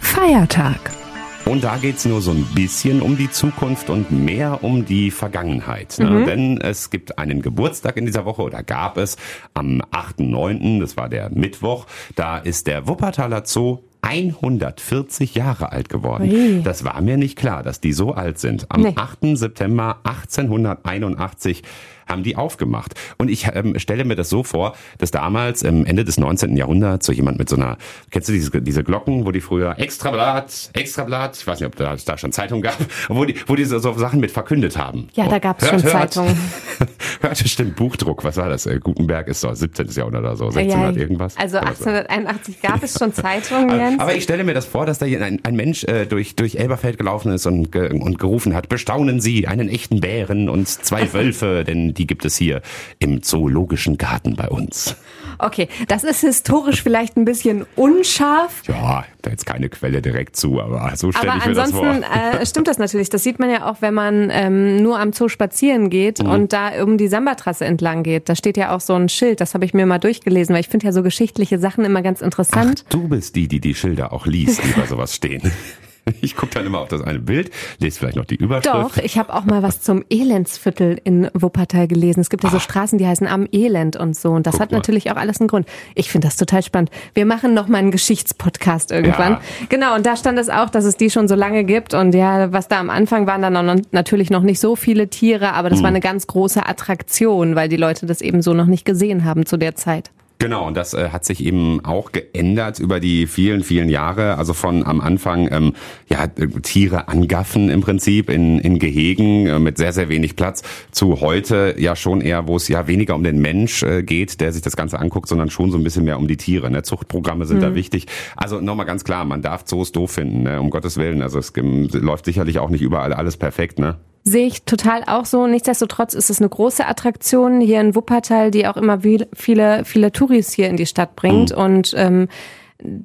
[0.01, 1.02] Feiertag.
[1.44, 5.98] Und da geht's nur so ein bisschen um die Zukunft und mehr um die Vergangenheit.
[5.98, 6.11] Ne?
[6.11, 6.26] Mhm.
[6.26, 9.16] Denn es gibt einen Geburtstag in dieser Woche oder gab es
[9.52, 16.31] am 8.9., das war der Mittwoch, da ist der Wuppertaler Zoo 140 Jahre alt geworden.
[16.31, 16.62] Ui.
[16.62, 18.66] Das war mir nicht klar, dass die so alt sind.
[18.68, 18.92] Am nee.
[18.96, 19.37] 8.
[19.37, 21.62] September 1881
[22.07, 22.95] haben die aufgemacht.
[23.19, 26.57] Und ich ähm, stelle mir das so vor, dass damals ähm, Ende des 19.
[26.57, 27.79] Jahrhunderts so jemand mit so einer,
[28.11, 31.95] kennst du diese, diese Glocken, wo die früher Extrablatt, Extrablatt, ich weiß nicht, ob da,
[31.97, 32.77] da schon Zeitung gab,
[33.09, 35.09] wo die, wo die so, so Sachen mit verkündet haben.
[35.15, 36.37] Ja, da gab es schon Zeitungen.
[37.21, 38.67] Hörte stimmt, Buchdruck, was war das?
[38.67, 39.88] Äh, Gutenberg ist so 17.
[39.88, 41.37] Jahrhundert oder so, 1600 ja, irgendwas.
[41.37, 44.01] Also 1881 gab es schon Zeitungen, Jens.
[44.01, 46.99] Aber ich stelle mir das vor, dass da ein, ein Mensch äh, durch, durch Elberfeld
[46.99, 51.91] gelaufen ist und, und gerufen hat, bestaunen Sie einen echten Bären und zwei Wölfe, denn
[51.94, 52.62] die die gibt es hier
[52.98, 54.96] im Zoologischen Garten bei uns.
[55.38, 58.62] Okay, das ist historisch vielleicht ein bisschen unscharf.
[58.66, 61.85] Ja, da jetzt keine Quelle direkt zu, aber so stelle ich mir das vor.
[61.85, 63.09] ansonsten äh, stimmt das natürlich.
[63.09, 66.28] Das sieht man ja auch, wenn man ähm, nur am Zoo spazieren geht mhm.
[66.28, 68.28] und da um die Samba-Trasse entlang geht.
[68.28, 70.68] Da steht ja auch so ein Schild, das habe ich mir mal durchgelesen, weil ich
[70.68, 72.85] finde ja so geschichtliche Sachen immer ganz interessant.
[72.85, 75.52] Ach, du bist die, die die Schilder auch liest, die bei sowas stehen.
[76.21, 78.75] Ich gucke dann immer auf das eine Bild, lese vielleicht noch die Überschrift.
[78.75, 82.21] Doch, ich habe auch mal was zum Elendsviertel in Wuppertal gelesen.
[82.21, 82.62] Es gibt ja so Ach.
[82.62, 84.31] Straßen, die heißen Am Elend und so.
[84.31, 84.79] Und das Guck hat mal.
[84.79, 85.67] natürlich auch alles einen Grund.
[85.95, 86.91] Ich finde das total spannend.
[87.15, 89.33] Wir machen noch mal einen Geschichtspodcast irgendwann.
[89.33, 89.41] Ja.
[89.69, 91.95] Genau, und da stand es auch, dass es die schon so lange gibt.
[91.95, 95.53] Und ja, was da am Anfang waren dann noch, natürlich noch nicht so viele Tiere,
[95.55, 95.85] aber das hm.
[95.85, 99.47] war eine ganz große Attraktion, weil die Leute das eben so noch nicht gesehen haben
[99.47, 100.11] zu der Zeit.
[100.42, 104.38] Genau, und das äh, hat sich eben auch geändert über die vielen, vielen Jahre.
[104.38, 105.72] Also von am Anfang ähm,
[106.09, 111.20] ja Tiere angaffen im Prinzip in, in Gehegen äh, mit sehr, sehr wenig Platz zu
[111.20, 114.62] heute ja schon eher, wo es ja weniger um den Mensch äh, geht, der sich
[114.62, 116.72] das Ganze anguckt, sondern schon so ein bisschen mehr um die Tiere.
[116.72, 116.83] Ne?
[116.83, 117.62] Zuchtprogramme sind mhm.
[117.62, 118.09] da wichtig.
[118.35, 120.61] Also nochmal ganz klar, man darf Zoos doof finden, ne?
[120.61, 121.22] um Gottes Willen.
[121.22, 123.98] Also es läuft sicherlich auch nicht überall alles perfekt, ne?
[124.25, 125.47] Sehe ich total auch so.
[125.47, 129.01] Nichtsdestotrotz ist es eine große Attraktion hier in Wuppertal, die auch immer
[129.35, 131.51] viele, viele Touris hier in die Stadt bringt.
[131.51, 131.59] Mhm.
[131.59, 132.29] Und ähm,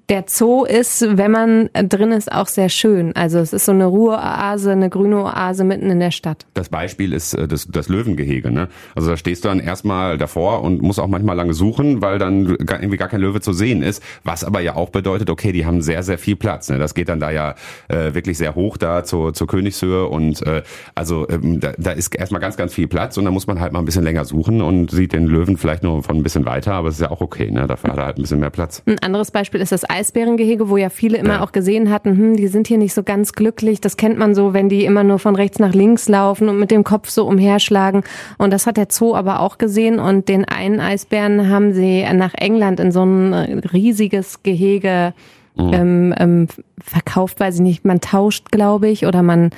[0.10, 3.16] der Zoo ist, wenn man drin ist, auch sehr schön.
[3.16, 6.46] Also es ist so eine Ruheoase, eine grüne Oase mitten in der Stadt.
[6.54, 8.52] Das Beispiel ist äh, das, das Löwengehege.
[8.52, 8.70] Ne?
[8.96, 12.58] Also da stehst du dann erstmal davor und musst auch manchmal lange suchen, weil dann
[12.60, 14.02] irgendwie gar kein Löwe zu sehen ist.
[14.24, 16.70] Was aber ja auch bedeutet, okay, die haben sehr, sehr viel Platz.
[16.70, 16.80] Ne?
[16.80, 17.56] Das geht dann da ja
[17.88, 20.64] äh, wirklich sehr hoch da zur, zur Königshöhe und äh,
[20.96, 23.74] also ähm, da, da ist erstmal ganz, ganz viel Platz und da muss man halt
[23.74, 26.74] mal ein bisschen länger suchen und sieht den Löwen vielleicht nur von ein bisschen weiter,
[26.74, 27.52] aber es ist ja auch okay.
[27.52, 27.68] Ne?
[27.68, 28.82] Dafür hat er halt ein bisschen mehr Platz.
[28.86, 31.44] Ein anderes Beispiel ist das Eisbärengehege, wo ja viele immer ja.
[31.44, 33.82] auch gesehen hatten, hm, die sind hier nicht so ganz glücklich.
[33.82, 36.72] Das kennt man so, wenn die immer nur von rechts nach links laufen und mit
[36.72, 38.04] dem Kopf so umherschlagen.
[38.38, 40.00] Und das hat der Zoo aber auch gesehen.
[40.00, 45.14] Und den einen Eisbären haben sie nach England in so ein riesiges Gehege
[45.56, 45.74] mhm.
[45.74, 46.48] ähm, ähm,
[46.80, 49.50] verkauft, weiß ich nicht, man tauscht, glaube ich, oder man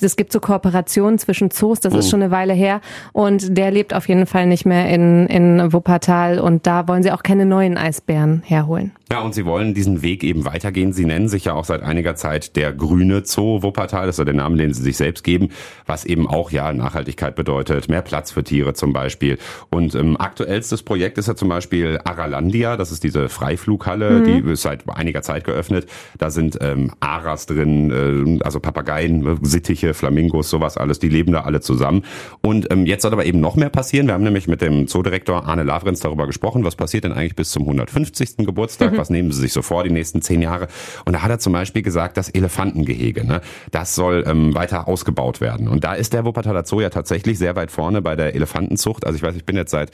[0.00, 2.10] es gibt so Kooperationen zwischen Zoos, das ist oh.
[2.10, 2.80] schon eine Weile her.
[3.12, 6.38] Und der lebt auf jeden Fall nicht mehr in, in Wuppertal.
[6.38, 8.92] Und da wollen sie auch keine neuen Eisbären herholen.
[9.10, 10.92] Ja, und sie wollen diesen Weg eben weitergehen.
[10.92, 14.06] Sie nennen sich ja auch seit einiger Zeit der grüne Zoo Wuppertal.
[14.06, 15.50] Das ist ja der Name, den sie sich selbst geben,
[15.86, 17.88] was eben auch ja Nachhaltigkeit bedeutet.
[17.88, 19.38] Mehr Platz für Tiere zum Beispiel.
[19.70, 22.76] Und ähm, aktuellstes Projekt ist ja zum Beispiel Aralandia.
[22.76, 24.24] Das ist diese Freiflughalle, mhm.
[24.24, 25.86] die ist seit einiger Zeit geöffnet.
[26.18, 31.32] Da sind ähm, Aras drin, äh, also Papageien, Sittiche, Elche, Flamingos, sowas alles, die leben
[31.32, 32.02] da alle zusammen.
[32.42, 34.06] Und ähm, jetzt soll aber eben noch mehr passieren.
[34.06, 37.50] Wir haben nämlich mit dem Zoodirektor Arne Lavrenz darüber gesprochen, was passiert denn eigentlich bis
[37.50, 38.38] zum 150.
[38.38, 38.98] Geburtstag, mhm.
[38.98, 40.68] was nehmen sie sich so vor die nächsten zehn Jahre.
[41.04, 45.40] Und da hat er zum Beispiel gesagt, das Elefantengehege, ne, das soll ähm, weiter ausgebaut
[45.40, 45.68] werden.
[45.68, 49.06] Und da ist der Wuppertaler Zoo ja tatsächlich sehr weit vorne bei der Elefantenzucht.
[49.06, 49.90] Also ich weiß, ich bin jetzt seit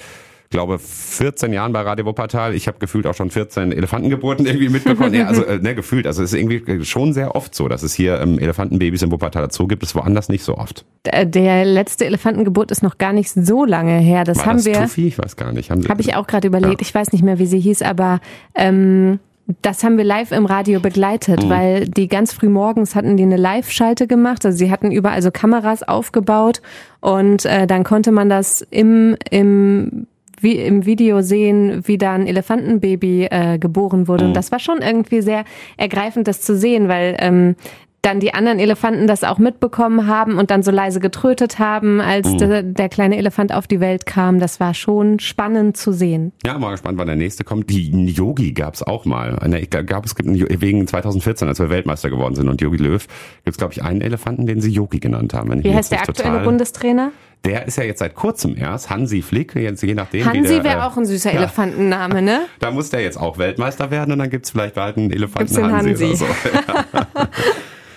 [0.52, 2.54] glaube 14 Jahren bei Radio Wuppertal.
[2.54, 5.12] Ich habe gefühlt auch schon 14 Elefantengeburten irgendwie mitbekommen.
[5.14, 6.06] ja, also äh, ne, gefühlt.
[6.06, 9.48] Also es ist irgendwie schon sehr oft so, dass es hier ähm, Elefantenbabys im Wuppertaler
[9.50, 9.82] Zoo gibt.
[9.82, 10.84] Das ist woanders nicht so oft.
[11.02, 14.22] Äh, der letzte Elefantengeburt ist noch gar nicht so lange her.
[14.22, 14.74] Das War haben das wir.
[14.74, 15.08] Tuffy?
[15.08, 15.70] Ich weiß gar nicht.
[15.70, 16.80] Habe hab ich auch gerade überlegt.
[16.80, 16.86] Ja.
[16.86, 18.20] Ich weiß nicht mehr, wie sie hieß, aber
[18.54, 19.18] ähm,
[19.60, 21.50] das haben wir live im Radio begleitet, mhm.
[21.50, 24.44] weil die ganz früh morgens hatten die eine Live-Schalte gemacht.
[24.46, 26.62] Also sie hatten überall so Kameras aufgebaut
[27.00, 30.06] und äh, dann konnte man das im, im
[30.42, 34.24] wie im Video sehen, wie da ein Elefantenbaby äh, geboren wurde.
[34.24, 34.30] Mhm.
[34.30, 35.44] Und das war schon irgendwie sehr
[35.76, 37.56] ergreifend, das zu sehen, weil ähm,
[38.02, 42.28] dann die anderen Elefanten das auch mitbekommen haben und dann so leise getrötet haben, als
[42.28, 42.38] mhm.
[42.38, 44.40] der, der, kleine Elefant auf die Welt kam.
[44.40, 46.32] Das war schon spannend zu sehen.
[46.44, 47.70] Ja, mal gespannt, wann der nächste kommt.
[47.70, 49.38] Die Yogi gab es auch mal.
[49.60, 53.06] Ich gab es wegen 2014, als wir Weltmeister geworden sind und Yogi Löw,
[53.44, 55.62] gibt es glaube ich einen Elefanten, den sie Yogi genannt haben.
[55.62, 57.12] Wie heißt der aktuelle Bundestrainer?
[57.44, 60.26] Der ist ja jetzt seit kurzem erst, Hansi Flick, jetzt je nachdem.
[60.26, 61.38] Hansi wäre äh, auch ein süßer ja.
[61.38, 62.42] Elefantenname, ne?
[62.60, 65.90] Da muss der jetzt auch Weltmeister werden und dann gibt's vielleicht bald einen Elefanten Hansi,
[65.90, 66.26] Hansi oder so.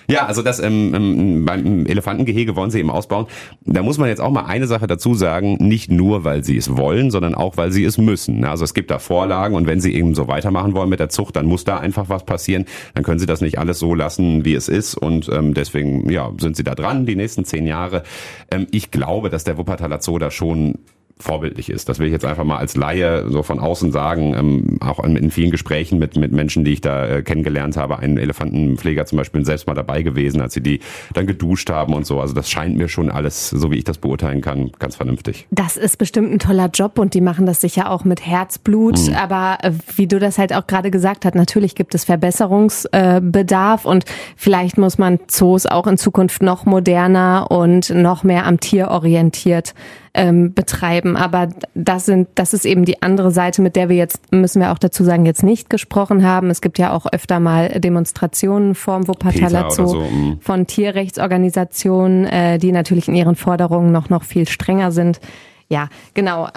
[0.07, 0.25] Ja.
[0.25, 3.27] Also das ähm, ähm, beim Elefantengehege wollen sie eben ausbauen.
[3.61, 6.77] Da muss man jetzt auch mal eine Sache dazu sagen, nicht nur, weil sie es
[6.77, 8.43] wollen, sondern auch, weil sie es müssen.
[8.45, 11.35] Also es gibt da Vorlagen und wenn sie eben so weitermachen wollen mit der Zucht,
[11.35, 12.65] dann muss da einfach was passieren.
[12.93, 16.31] Dann können sie das nicht alles so lassen, wie es ist und ähm, deswegen ja
[16.37, 18.03] sind sie da dran die nächsten zehn Jahre.
[18.51, 20.79] Ähm, ich glaube, dass der Wuppertaler Zoo da schon
[21.18, 21.88] vorbildlich ist.
[21.88, 24.34] Das will ich jetzt einfach mal als Laie so von außen sagen.
[24.34, 28.18] Ähm, auch in, vielen Gesprächen mit, mit Menschen, die ich da äh, kennengelernt habe, ein
[28.18, 30.82] Elefantenpfleger zum Beispiel selbst mal dabei gewesen, als sie die
[31.13, 32.20] dann geduscht haben und so.
[32.20, 35.47] Also das scheint mir schon alles, so wie ich das beurteilen kann, ganz vernünftig.
[35.51, 39.07] Das ist bestimmt ein toller Job und die machen das sicher auch mit Herzblut.
[39.07, 39.16] Mhm.
[39.16, 43.88] Aber äh, wie du das halt auch gerade gesagt hast, natürlich gibt es Verbesserungsbedarf äh,
[43.88, 44.03] und
[44.36, 49.74] vielleicht muss man Zoos auch in Zukunft noch moderner und noch mehr am Tier orientiert
[50.16, 51.18] ähm, betreiben.
[51.18, 54.72] Aber das sind, das ist eben die andere Seite, mit der wir jetzt, müssen wir
[54.72, 56.49] auch dazu sagen, jetzt nicht gesprochen haben.
[56.49, 60.39] Es gibt ja auch öfter mal Demonstrationen vorm Wuppertaler Zoo so, mm.
[60.41, 65.20] von Tierrechtsorganisationen, äh, die natürlich in ihren Forderungen noch, noch viel strenger sind.
[65.68, 66.47] Ja, genau.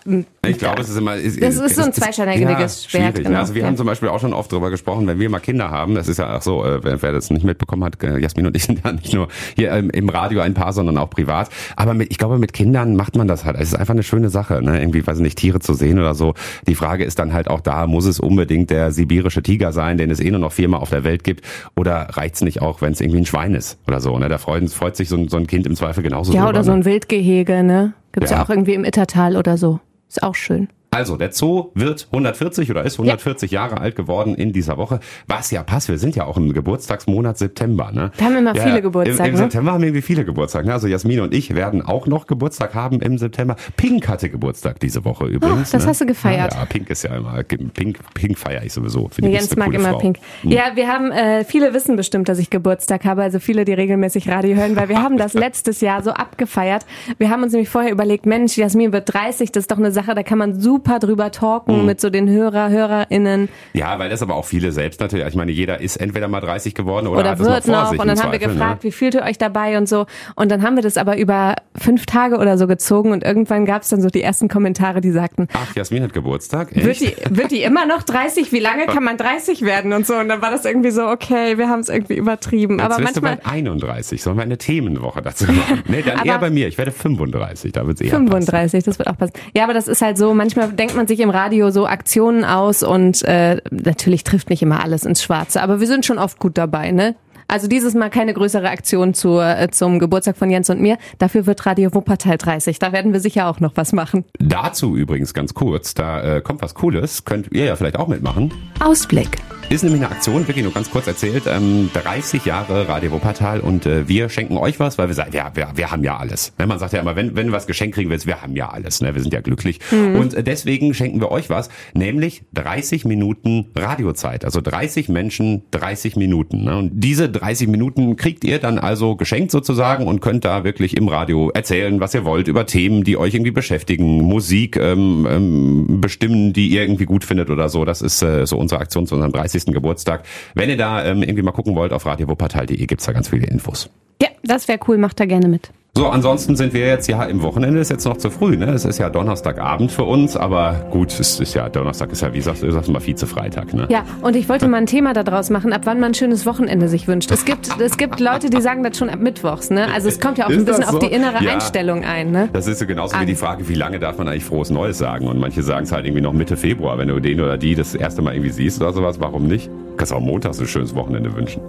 [0.46, 1.16] Ich glaube, es ist immer.
[1.16, 3.14] Ist, das ist so ein zweischneidiges ja, Schwert.
[3.14, 3.38] Genau.
[3.38, 3.68] Also wir ja.
[3.68, 6.18] haben zum Beispiel auch schon oft darüber gesprochen, wenn wir mal Kinder haben, das ist
[6.18, 8.84] ja auch so, äh, wer, wer das nicht mitbekommen hat, äh, Jasmin und ich sind
[8.84, 11.48] ja nicht nur hier ähm, im Radio ein Paar, sondern auch privat.
[11.74, 13.56] Aber mit, ich glaube, mit Kindern macht man das halt.
[13.56, 14.78] Es ist einfach eine schöne Sache, ne?
[14.78, 16.34] Irgendwie, weiß ich nicht, Tiere zu sehen oder so.
[16.66, 20.10] Die Frage ist dann halt auch da, muss es unbedingt der sibirische Tiger sein, den
[20.10, 21.46] es eh nur noch viermal auf der Welt gibt,
[21.76, 24.18] oder reicht's nicht auch, wenn es irgendwie ein Schwein ist oder so?
[24.18, 24.28] Ne?
[24.28, 26.34] Da freut, freut sich so ein, so ein Kind im Zweifel genauso.
[26.34, 27.94] Ja, drüber, oder so ein Wildgehege, ne?
[28.12, 28.38] Gibt's ja.
[28.38, 29.80] ja auch irgendwie im Ittertal oder so.
[30.08, 30.68] Ist auch schön.
[30.90, 33.60] Also, der Zoo wird 140 oder ist 140 ja.
[33.60, 35.00] Jahre alt geworden in dieser Woche.
[35.26, 37.92] Was ja passt, wir sind ja auch im Geburtstagsmonat September.
[37.92, 38.10] Ne?
[38.16, 39.28] Da haben wir immer ja, viele Geburtstage.
[39.28, 39.46] Im, im ne?
[39.46, 40.66] September haben wir irgendwie viele Geburtstage.
[40.66, 40.72] Ne?
[40.72, 43.56] Also Jasmin und ich werden auch noch Geburtstag haben im September.
[43.76, 45.68] Pink hatte Geburtstag diese Woche übrigens.
[45.68, 45.90] Oh, das ne?
[45.90, 46.54] hast du gefeiert.
[46.54, 49.08] Ja, ja, Pink ist ja immer, Pink, Pink feiere ich sowieso.
[49.08, 49.98] Finde Jens mag immer Frau.
[49.98, 50.18] Pink.
[50.40, 50.50] Hm.
[50.50, 54.30] Ja, wir haben, äh, viele wissen bestimmt, dass ich Geburtstag habe, also viele, die regelmäßig
[54.30, 56.86] Radio hören, weil wir haben das letztes Jahr so abgefeiert.
[57.18, 60.14] Wir haben uns nämlich vorher überlegt, Mensch, Jasmin wird 30, das ist doch eine Sache,
[60.14, 61.86] da kann man super super drüber talken mhm.
[61.86, 63.48] mit so den Hörer, HörerInnen.
[63.72, 66.74] Ja, weil das aber auch viele selbst natürlich, ich meine, jeder ist entweder mal 30
[66.74, 67.90] geworden oder, oder hat wird es noch, noch.
[67.90, 68.88] Sich, und dann haben wir Zweifel, gefragt, ne?
[68.88, 70.06] wie fühlt ihr euch dabei und so.
[70.36, 73.82] Und dann haben wir das aber über fünf Tage oder so gezogen und irgendwann gab
[73.82, 76.74] es dann so die ersten Kommentare, die sagten, Ach, Jasmin hat Geburtstag?
[76.76, 77.00] wird Echt?
[77.00, 78.52] die, wird die immer noch 30?
[78.52, 80.14] Wie lange kann man 30 werden und so?
[80.14, 82.78] Und dann war das irgendwie so, okay, wir haben es irgendwie übertrieben.
[82.78, 84.22] Jetzt aber manchmal du bald 31.
[84.22, 85.82] Sollen wir eine Themenwoche dazu machen?
[85.88, 86.68] Nee, dann Aber- eher bei mir.
[86.68, 87.72] Ich werde 35.
[87.72, 88.28] Da wird es eher passen.
[88.28, 89.32] 35, das wird auch passen.
[89.54, 92.82] Ja, aber das ist halt so, manchmal denkt man sich im Radio so Aktionen aus
[92.82, 96.58] und äh, natürlich trifft nicht immer alles ins Schwarze, aber wir sind schon oft gut
[96.58, 97.14] dabei, ne?
[97.50, 100.98] Also dieses Mal keine größere Aktion zur, äh, zum Geburtstag von Jens und mir.
[101.18, 102.78] Dafür wird Radio Wuppertal 30.
[102.78, 104.26] Da werden wir sicher auch noch was machen.
[104.38, 107.24] Dazu übrigens ganz kurz, da äh, kommt was Cooles.
[107.24, 108.52] Könnt ihr ja vielleicht auch mitmachen.
[108.80, 109.38] Ausblick.
[109.70, 113.84] Ist nämlich eine Aktion, wirklich nur ganz kurz erzählt, ähm, 30 Jahre Radio Wuppertal und
[113.84, 116.54] äh, wir schenken euch was, weil wir sagen, ja, wir, wir haben ja alles.
[116.58, 118.70] Ne, man sagt ja immer, wenn, wenn du was geschenkt kriegen willst, wir haben ja
[118.70, 119.14] alles, ne?
[119.14, 119.80] wir sind ja glücklich.
[119.92, 124.46] Und äh, deswegen schenken wir euch was, nämlich 30 Minuten Radiozeit.
[124.46, 126.64] Also 30 Menschen, 30 Minuten.
[126.64, 126.78] Ne?
[126.78, 131.08] Und diese 30 Minuten kriegt ihr dann also geschenkt sozusagen und könnt da wirklich im
[131.08, 136.54] Radio erzählen, was ihr wollt, über Themen, die euch irgendwie beschäftigen, Musik ähm, ähm, bestimmen,
[136.54, 137.84] die ihr irgendwie gut findet oder so.
[137.84, 139.57] Das ist äh, so unsere Aktion zu unserem 30.
[139.66, 140.24] Geburtstag.
[140.54, 143.90] Wenn ihr da ähm, irgendwie mal gucken wollt, auf radiowuppertal.de gibt's da ganz viele Infos.
[144.20, 145.70] Ja, das wäre cool, macht da gerne mit.
[145.98, 148.66] So, ansonsten sind wir jetzt ja im Wochenende, ist jetzt noch zu früh, ne?
[148.66, 152.40] Es ist ja Donnerstagabend für uns, aber gut, es ist ja, Donnerstag ist ja, wie
[152.40, 153.86] sagst du, sagst du mal Vize-Freitag, ne?
[153.90, 156.86] Ja, und ich wollte mal ein Thema daraus machen, ab wann man ein schönes Wochenende
[156.86, 157.32] sich wünscht.
[157.32, 159.88] Es gibt, es gibt Leute, die sagen das schon ab Mittwochs, ne?
[159.92, 161.08] Also es kommt ja auch Ist ein bisschen das auf so?
[161.08, 161.54] die innere Ja.
[161.54, 162.48] Einstellung ein, ne?
[162.52, 164.98] Das ist so genauso wie An- die Frage, wie lange darf man eigentlich frohes Neues
[164.98, 165.26] sagen?
[165.26, 167.96] Und manche sagen es halt irgendwie noch Mitte Februar, wenn du den oder die das
[167.96, 169.68] erste Mal irgendwie siehst oder sowas, warum nicht?
[169.96, 171.60] Kannst auch montags ein schönes Wochenende wünschen.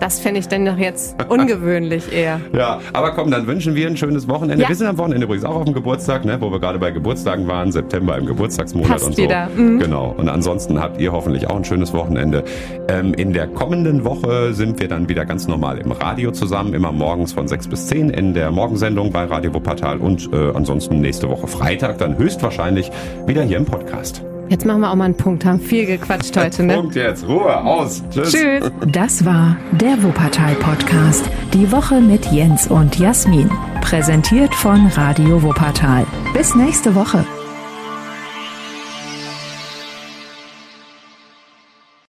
[0.00, 2.40] Das fände ich dann doch jetzt ungewöhnlich eher.
[2.54, 4.62] Ja, aber komm, dann wünschen wir ein schönes Wochenende.
[4.62, 4.68] Ja.
[4.68, 7.48] Wir sind am Wochenende übrigens auch auf dem Geburtstag, ne, wo wir gerade bei Geburtstagen
[7.48, 9.22] waren, September im Geburtstagsmonat Passt und so.
[9.22, 9.48] wieder.
[9.56, 9.80] Mhm.
[9.80, 10.14] Genau.
[10.16, 12.44] Und ansonsten habt ihr hoffentlich auch ein schönes Wochenende.
[12.88, 16.92] Ähm, in der kommenden Woche sind wir dann wieder ganz normal im Radio zusammen, immer
[16.92, 21.28] morgens von 6 bis 10 in der Morgensendung bei Radio Wuppertal und äh, ansonsten nächste
[21.28, 22.90] Woche Freitag dann höchstwahrscheinlich
[23.26, 24.22] wieder hier im Podcast.
[24.48, 26.74] Jetzt machen wir auch mal einen Punkt, haben viel gequatscht heute, ne?
[26.76, 28.02] Punkt jetzt, Ruhe, aus.
[28.10, 28.32] Tschüss.
[28.32, 28.70] Tschüss.
[28.86, 31.28] Das war der Wuppertal Podcast.
[31.52, 33.50] Die Woche mit Jens und Jasmin.
[33.80, 36.06] Präsentiert von Radio Wuppertal.
[36.34, 37.24] Bis nächste Woche.